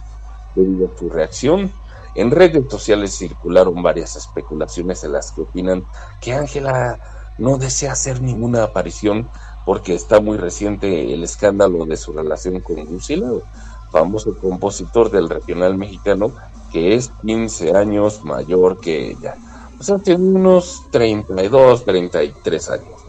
[0.53, 1.71] Debido a su reacción,
[2.17, 5.85] en redes sociales circularon varias especulaciones en las que opinan
[6.19, 6.99] que Ángela
[7.37, 9.29] no desea hacer ninguna aparición
[9.65, 13.27] porque está muy reciente el escándalo de su relación con Lucila,
[13.91, 16.31] famoso compositor del regional mexicano
[16.71, 19.35] que es 15 años mayor que ella.
[19.79, 22.99] O sea, tiene unos 32, 33 años.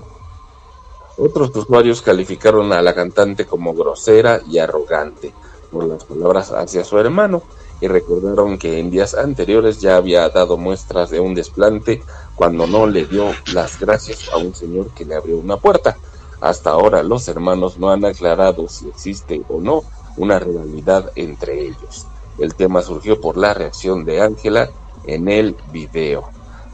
[1.16, 5.32] Otros usuarios calificaron a la cantante como grosera y arrogante
[5.72, 7.42] por las palabras hacia su hermano
[7.80, 12.02] y recordaron que en días anteriores ya había dado muestras de un desplante
[12.34, 15.96] cuando no le dio las gracias a un señor que le abrió una puerta.
[16.40, 19.82] Hasta ahora los hermanos no han aclarado si existe o no
[20.16, 22.06] una rivalidad entre ellos.
[22.38, 24.70] El tema surgió por la reacción de Ángela
[25.04, 26.30] en el video.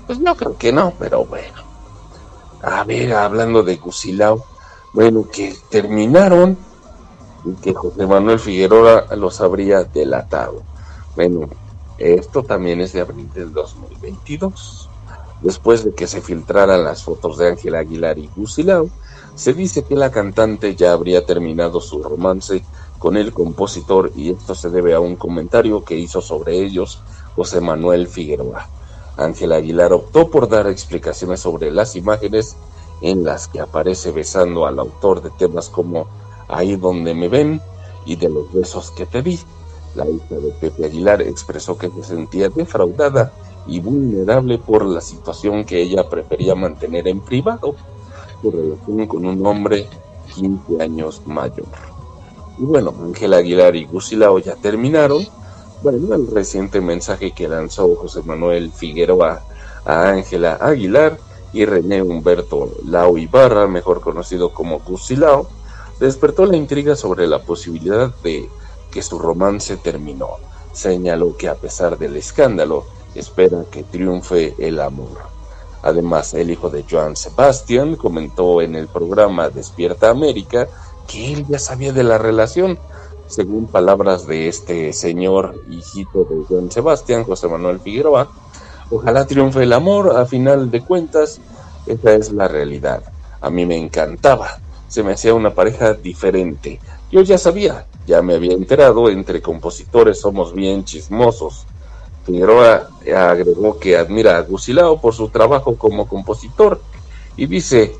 [0.07, 1.65] Pues no creo que no, pero bueno.
[2.63, 4.45] A ver, hablando de Gusilao,
[4.93, 6.57] bueno, que terminaron
[7.45, 10.63] y que José Manuel Figueroa los habría delatado.
[11.17, 11.49] Bueno,
[11.99, 14.91] esto también es de abril del 2022.
[15.43, 18.89] Después de que se filtraran las fotos de Ángela Aguilar y Gusilao,
[19.35, 22.65] se dice que la cantante ya habría terminado su romance
[22.99, 27.01] con el compositor y esto se debe a un comentario que hizo sobre ellos
[27.37, 28.69] José Manuel Figueroa.
[29.17, 32.57] Ángela Aguilar optó por dar explicaciones sobre las imágenes
[33.03, 36.09] en las que aparece besando al autor de temas como
[36.49, 37.61] Ahí donde me ven
[38.05, 39.39] y de los besos que te di.
[39.95, 43.33] La hija de Pepe Aguilar expresó que se sentía defraudada
[43.67, 47.77] y vulnerable por la situación que ella prefería mantener en privado,
[48.43, 49.89] su relación con un hombre
[50.35, 51.67] 15 años mayor.
[52.59, 55.27] Y bueno, Ángela Aguilar y Gusilao ya terminaron.
[55.83, 59.43] Bueno, el reciente mensaje que lanzó José Manuel Figueroa
[59.85, 61.19] a Ángela Aguilar
[61.53, 65.49] y René Humberto Lau Ibarra, mejor conocido como Gusilao,
[66.01, 68.49] despertó la intriga sobre la posibilidad de
[68.95, 70.37] que su romance terminó.
[70.73, 72.85] Señaló que a pesar del escándalo,
[73.17, 75.19] espera que triunfe el amor.
[75.83, 80.69] Además, el hijo de Joan Sebastián comentó en el programa Despierta América
[81.09, 82.79] que él ya sabía de la relación.
[83.27, 88.31] Según palabras de este señor hijito de Joan Sebastián, José Manuel Figueroa,
[88.91, 91.41] ojalá triunfe el amor, a final de cuentas,
[91.87, 93.03] esa es la realidad.
[93.41, 96.79] A mí me encantaba, se me hacía una pareja diferente.
[97.15, 101.65] Yo ya sabía, ya me había enterado, entre compositores somos bien chismosos.
[102.27, 106.81] Figueroa agregó que admira a Gusilao por su trabajo como compositor
[107.37, 107.95] y dice,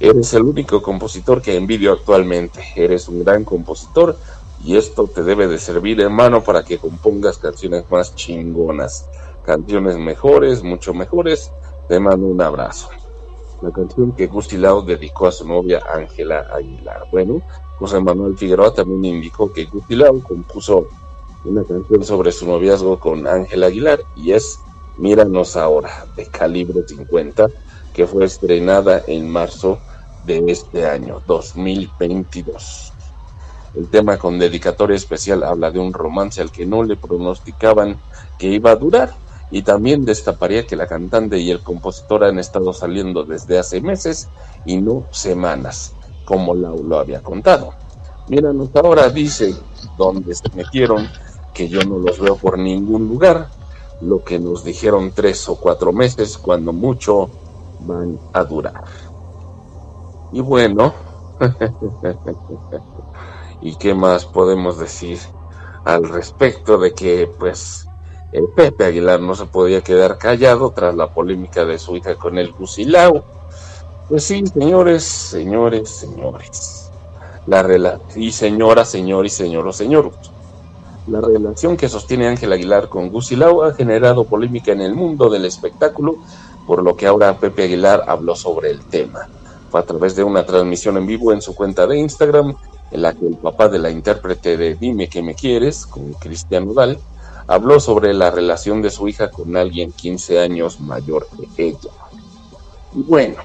[0.00, 4.16] eres el único compositor que envidio actualmente, eres un gran compositor
[4.64, 9.06] y esto te debe de servir hermano para que compongas canciones más chingonas,
[9.44, 11.52] canciones mejores, mucho mejores,
[11.88, 12.88] te mando un abrazo
[13.64, 17.06] la canción que Gusti Lao dedicó a su novia Ángela Aguilar.
[17.10, 17.40] Bueno,
[17.78, 20.86] José Manuel Figueroa también indicó que Gusti Lao compuso
[21.44, 24.60] una canción sobre su noviazgo con Ángela Aguilar y es
[24.96, 27.48] Míranos ahora, de calibre 50,
[27.92, 29.80] que fue estrenada en marzo
[30.24, 32.92] de este año, 2022.
[33.74, 37.98] El tema con dedicatoria especial habla de un romance al que no le pronosticaban
[38.38, 39.12] que iba a durar
[39.50, 44.28] y también destaparía que la cantante y el compositor han estado saliendo desde hace meses
[44.64, 45.93] y no semanas,
[46.24, 47.74] como Lau lo había contado.
[48.28, 49.54] Míranos ahora, dice,
[49.98, 51.06] donde se metieron,
[51.52, 53.48] que yo no los veo por ningún lugar,
[54.00, 57.28] lo que nos dijeron tres o cuatro meses, cuando mucho
[57.80, 58.84] van a durar.
[60.32, 60.94] Y bueno,
[63.60, 65.18] ¿y qué más podemos decir
[65.84, 67.86] al respecto de que, pues,
[68.32, 72.36] el Pepe Aguilar no se podía quedar callado tras la polémica de su hija con
[72.36, 73.22] el Gusilao.
[74.08, 76.90] Pues sí, señores, señores, señores.
[77.46, 80.12] La y señora, señor y señor o señor.
[81.06, 85.46] La relación que sostiene Ángel Aguilar con Gusilao ha generado polémica en el mundo del
[85.46, 86.16] espectáculo,
[86.66, 89.28] por lo que ahora Pepe Aguilar habló sobre el tema.
[89.70, 92.54] Fue a través de una transmisión en vivo en su cuenta de Instagram,
[92.90, 96.66] en la que el papá de la intérprete de Dime que me quieres, con Cristian
[96.66, 96.98] Nodal,
[97.46, 101.26] habló sobre la relación de su hija con alguien 15 años mayor
[101.56, 101.90] que ella.
[102.92, 103.36] Bueno,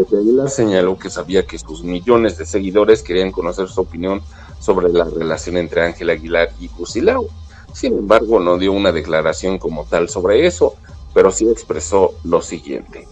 [0.00, 4.22] Pepe Aguilar señaló que sabía que sus millones de seguidores querían conocer su opinión
[4.58, 7.26] sobre la relación entre Ángel Aguilar y Cusilao.
[7.74, 10.74] Sin embargo, no dio una declaración como tal sobre eso,
[11.12, 13.06] pero sí expresó lo siguiente.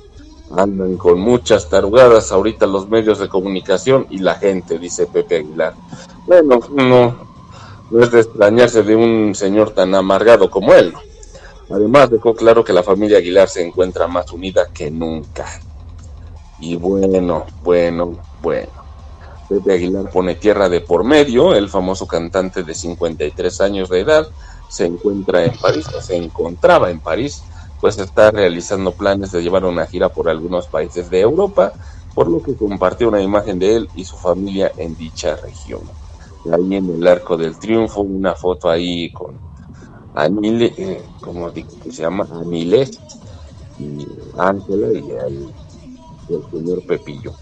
[0.56, 5.74] Andan con muchas tarugadas ahorita los medios de comunicación y la gente, dice Pepe Aguilar.
[6.26, 7.18] Bueno, no,
[7.90, 10.94] no es de extrañarse de un señor tan amargado como él.
[11.68, 15.44] Además, dejó claro que la familia Aguilar se encuentra más unida que nunca.
[16.60, 18.68] Y bueno, bueno, bueno.
[19.48, 24.28] Pepe Aguilar pone tierra de por medio, el famoso cantante de 53 años de edad,
[24.68, 27.42] se encuentra en París, o se encontraba en París,
[27.80, 31.72] pues está realizando planes de llevar una gira por algunos países de Europa,
[32.14, 35.80] por lo que compartió una imagen de él y su familia en dicha región
[36.52, 39.34] ahí en el Arco del Triunfo, una foto ahí con
[40.14, 42.88] Anile, eh, como se llama, Anile
[43.78, 44.06] y
[44.36, 45.50] Ángela, y ahí
[46.28, 47.32] del señor Pepillo.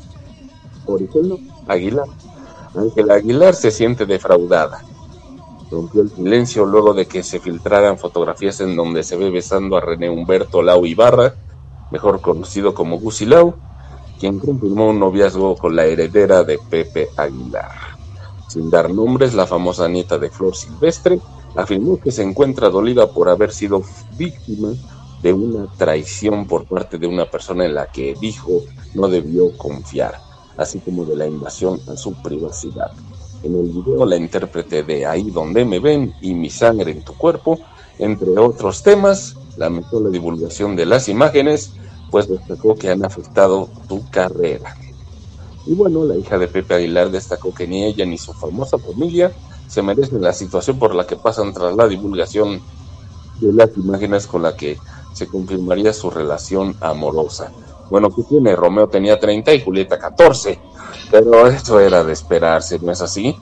[0.85, 2.07] Por ejemplo, Aguilar.
[2.75, 4.85] Ángela Aguilar se siente defraudada.
[5.71, 9.81] Rompió el silencio luego de que se filtraran fotografías en donde se ve besando a
[9.81, 11.35] René Humberto Lau Ibarra,
[11.91, 13.55] mejor conocido como Gusi Lau,
[14.21, 17.73] quien confirmó un noviazgo con la heredera de Pepe Aguilar.
[18.49, 21.21] Sin dar nombres, la famosa nieta de Flor Silvestre
[21.57, 23.83] afirmó que se encuentra dolida por haber sido
[24.17, 24.69] víctima
[25.23, 28.63] de una traición por parte de una persona en la que dijo
[28.95, 30.15] no debió confiar,
[30.57, 32.93] así como de la invasión a su privacidad.
[33.43, 37.15] En el video, la intérprete de Ahí donde me ven y Mi sangre en tu
[37.15, 37.59] cuerpo,
[37.99, 41.73] entre otros temas, lamentó la divulgación de las imágenes,
[42.11, 44.77] pues destacó que han afectado tu carrera.
[45.67, 49.33] Y bueno, la hija de Pepe Aguilar destacó que ni ella ni su famosa familia
[49.67, 52.61] se merecen la situación por la que pasan tras la divulgación
[53.41, 54.79] de las imágenes con la que
[55.17, 57.51] se confirmaría su relación amorosa.
[57.89, 58.55] Bueno, ¿qué tiene?
[58.55, 60.59] Romeo tenía 30 y Julieta 14,
[61.11, 63.35] pero esto era de esperarse, ¿no es así?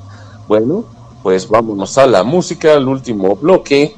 [0.47, 0.85] Bueno,
[1.25, 3.97] pues vámonos a la música, al último bloque.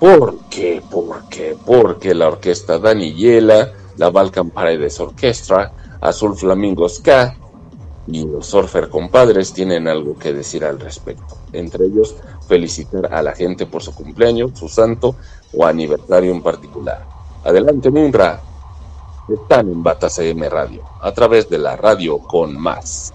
[0.00, 0.82] ¿Por qué?
[0.90, 1.54] ¿Por qué?
[1.66, 7.36] Porque la orquesta Daniela, la Balkan Paredes Orquestra, Azul Flamingo Ska
[8.06, 11.36] y los Surfer Compadres tienen algo que decir al respecto.
[11.52, 15.14] Entre ellos, felicitar a la gente por su cumpleaños, su santo
[15.52, 17.17] o aniversario en particular.
[17.44, 18.40] Adelante, Munra.
[19.28, 23.12] Están en Bata CM Radio, a través de la radio con más.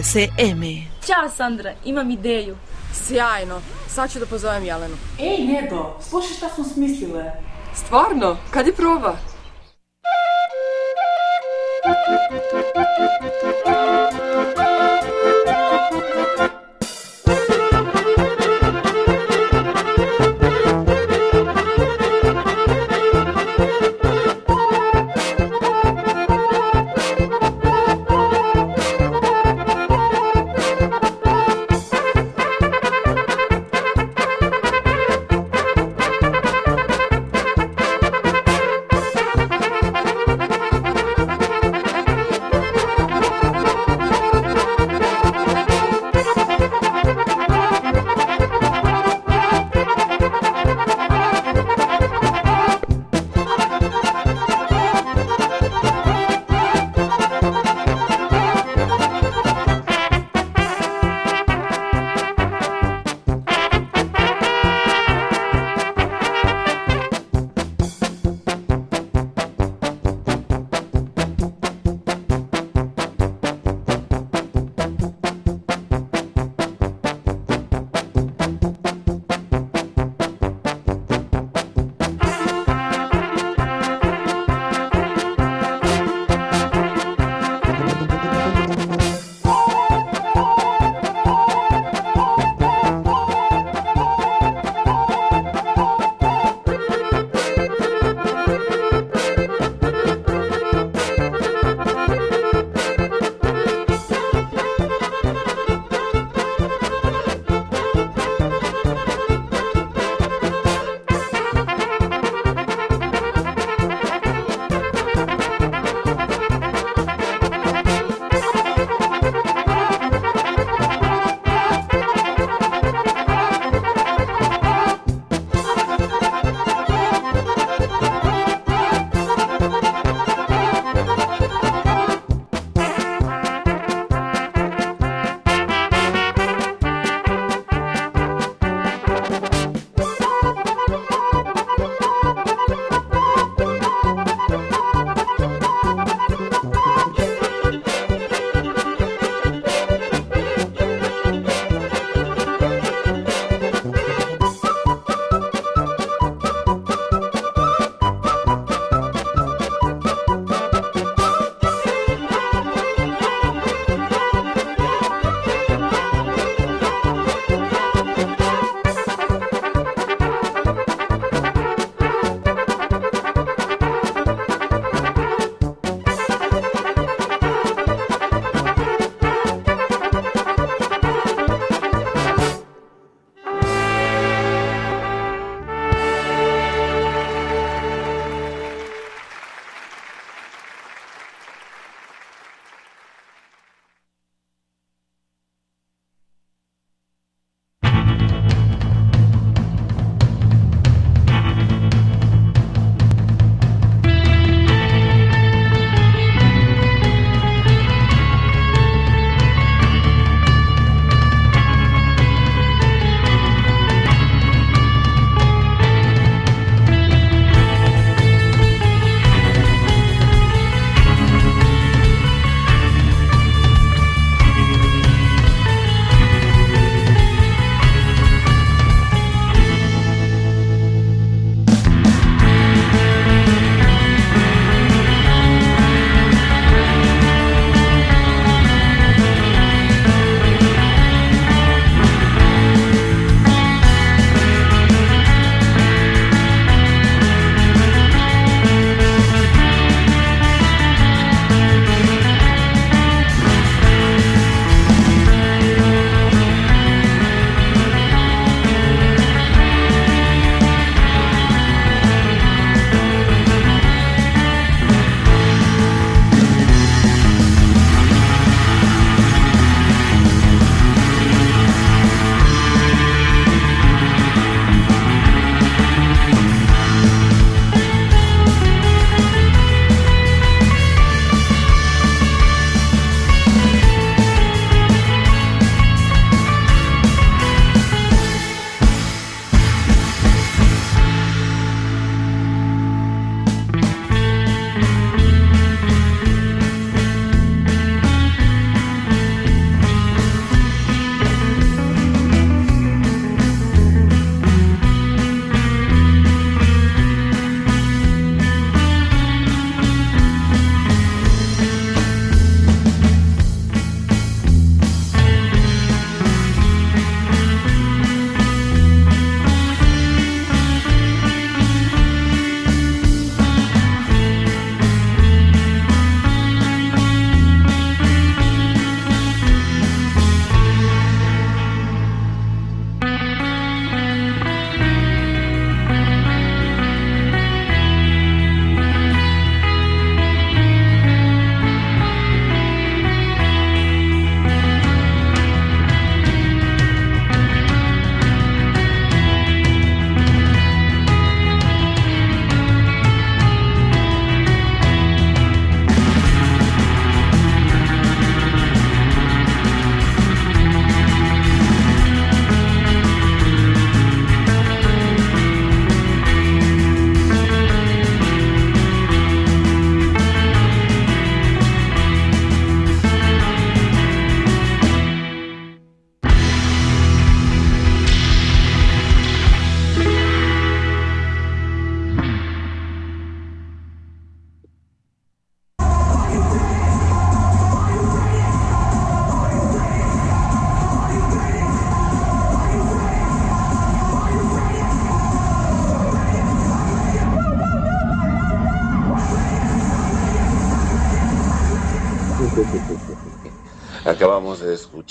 [0.00, 0.62] RCM.
[1.06, 2.56] Ćao Sandra, imam ideju.
[2.92, 4.96] Sjajno, sad ću da pozovem Jelenu.
[5.18, 7.32] Ej, Nedo, slušaj šta smo smislile.
[7.74, 8.36] Stvarno?
[8.50, 9.16] Kad je proba?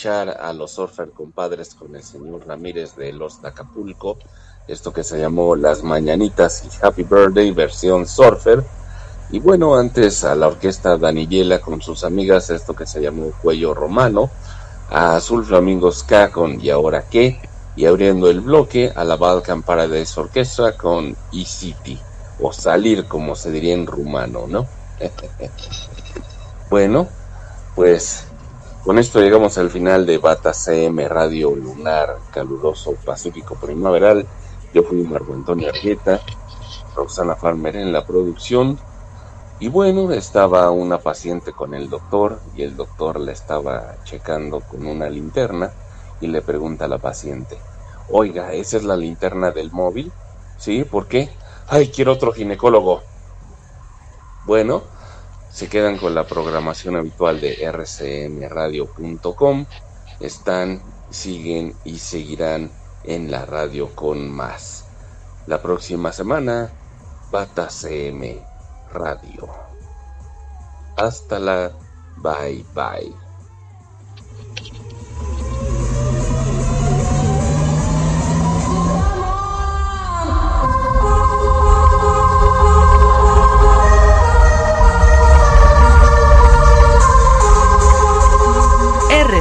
[0.08, 4.18] A los Surfer Compadres con el señor Ramírez de Los Acapulco,
[4.66, 8.64] esto que se llamó Las Mañanitas y Happy Birthday versión Surfer.
[9.30, 13.74] Y bueno, antes a la orquesta Daniyela con sus amigas, esto que se llamó Cuello
[13.74, 14.30] Romano,
[14.90, 17.42] a Azul Flamingo Ska con Y ahora qué,
[17.76, 22.00] y abriendo el bloque a la Balkan Paradise Orquestra con E-City,
[22.40, 24.66] o salir como se diría en rumano, ¿no?
[26.70, 27.08] bueno,
[27.76, 28.29] pues
[28.90, 34.26] con esto llegamos al final de Bata CM Radio Lunar Caluroso Pacífico Primaveral.
[34.74, 36.20] Yo fui Marco Antonio Argueta,
[36.96, 38.80] Roxana Farmer en la producción.
[39.60, 44.88] Y bueno, estaba una paciente con el doctor y el doctor la estaba checando con
[44.88, 45.72] una linterna
[46.20, 47.60] y le pregunta a la paciente,
[48.10, 50.12] oiga, ¿esa es la linterna del móvil?
[50.58, 51.30] Sí, ¿por qué?
[51.68, 53.04] Ay, quiero otro ginecólogo.
[54.48, 54.82] Bueno,
[55.50, 59.66] se quedan con la programación habitual de rcmradio.com.
[60.20, 62.72] Están, siguen y seguirán
[63.04, 64.86] en la radio con más.
[65.48, 66.72] La próxima semana,
[67.32, 68.40] Bata CM
[68.92, 69.50] Radio.
[70.96, 71.72] Hasta la
[72.18, 73.29] bye bye.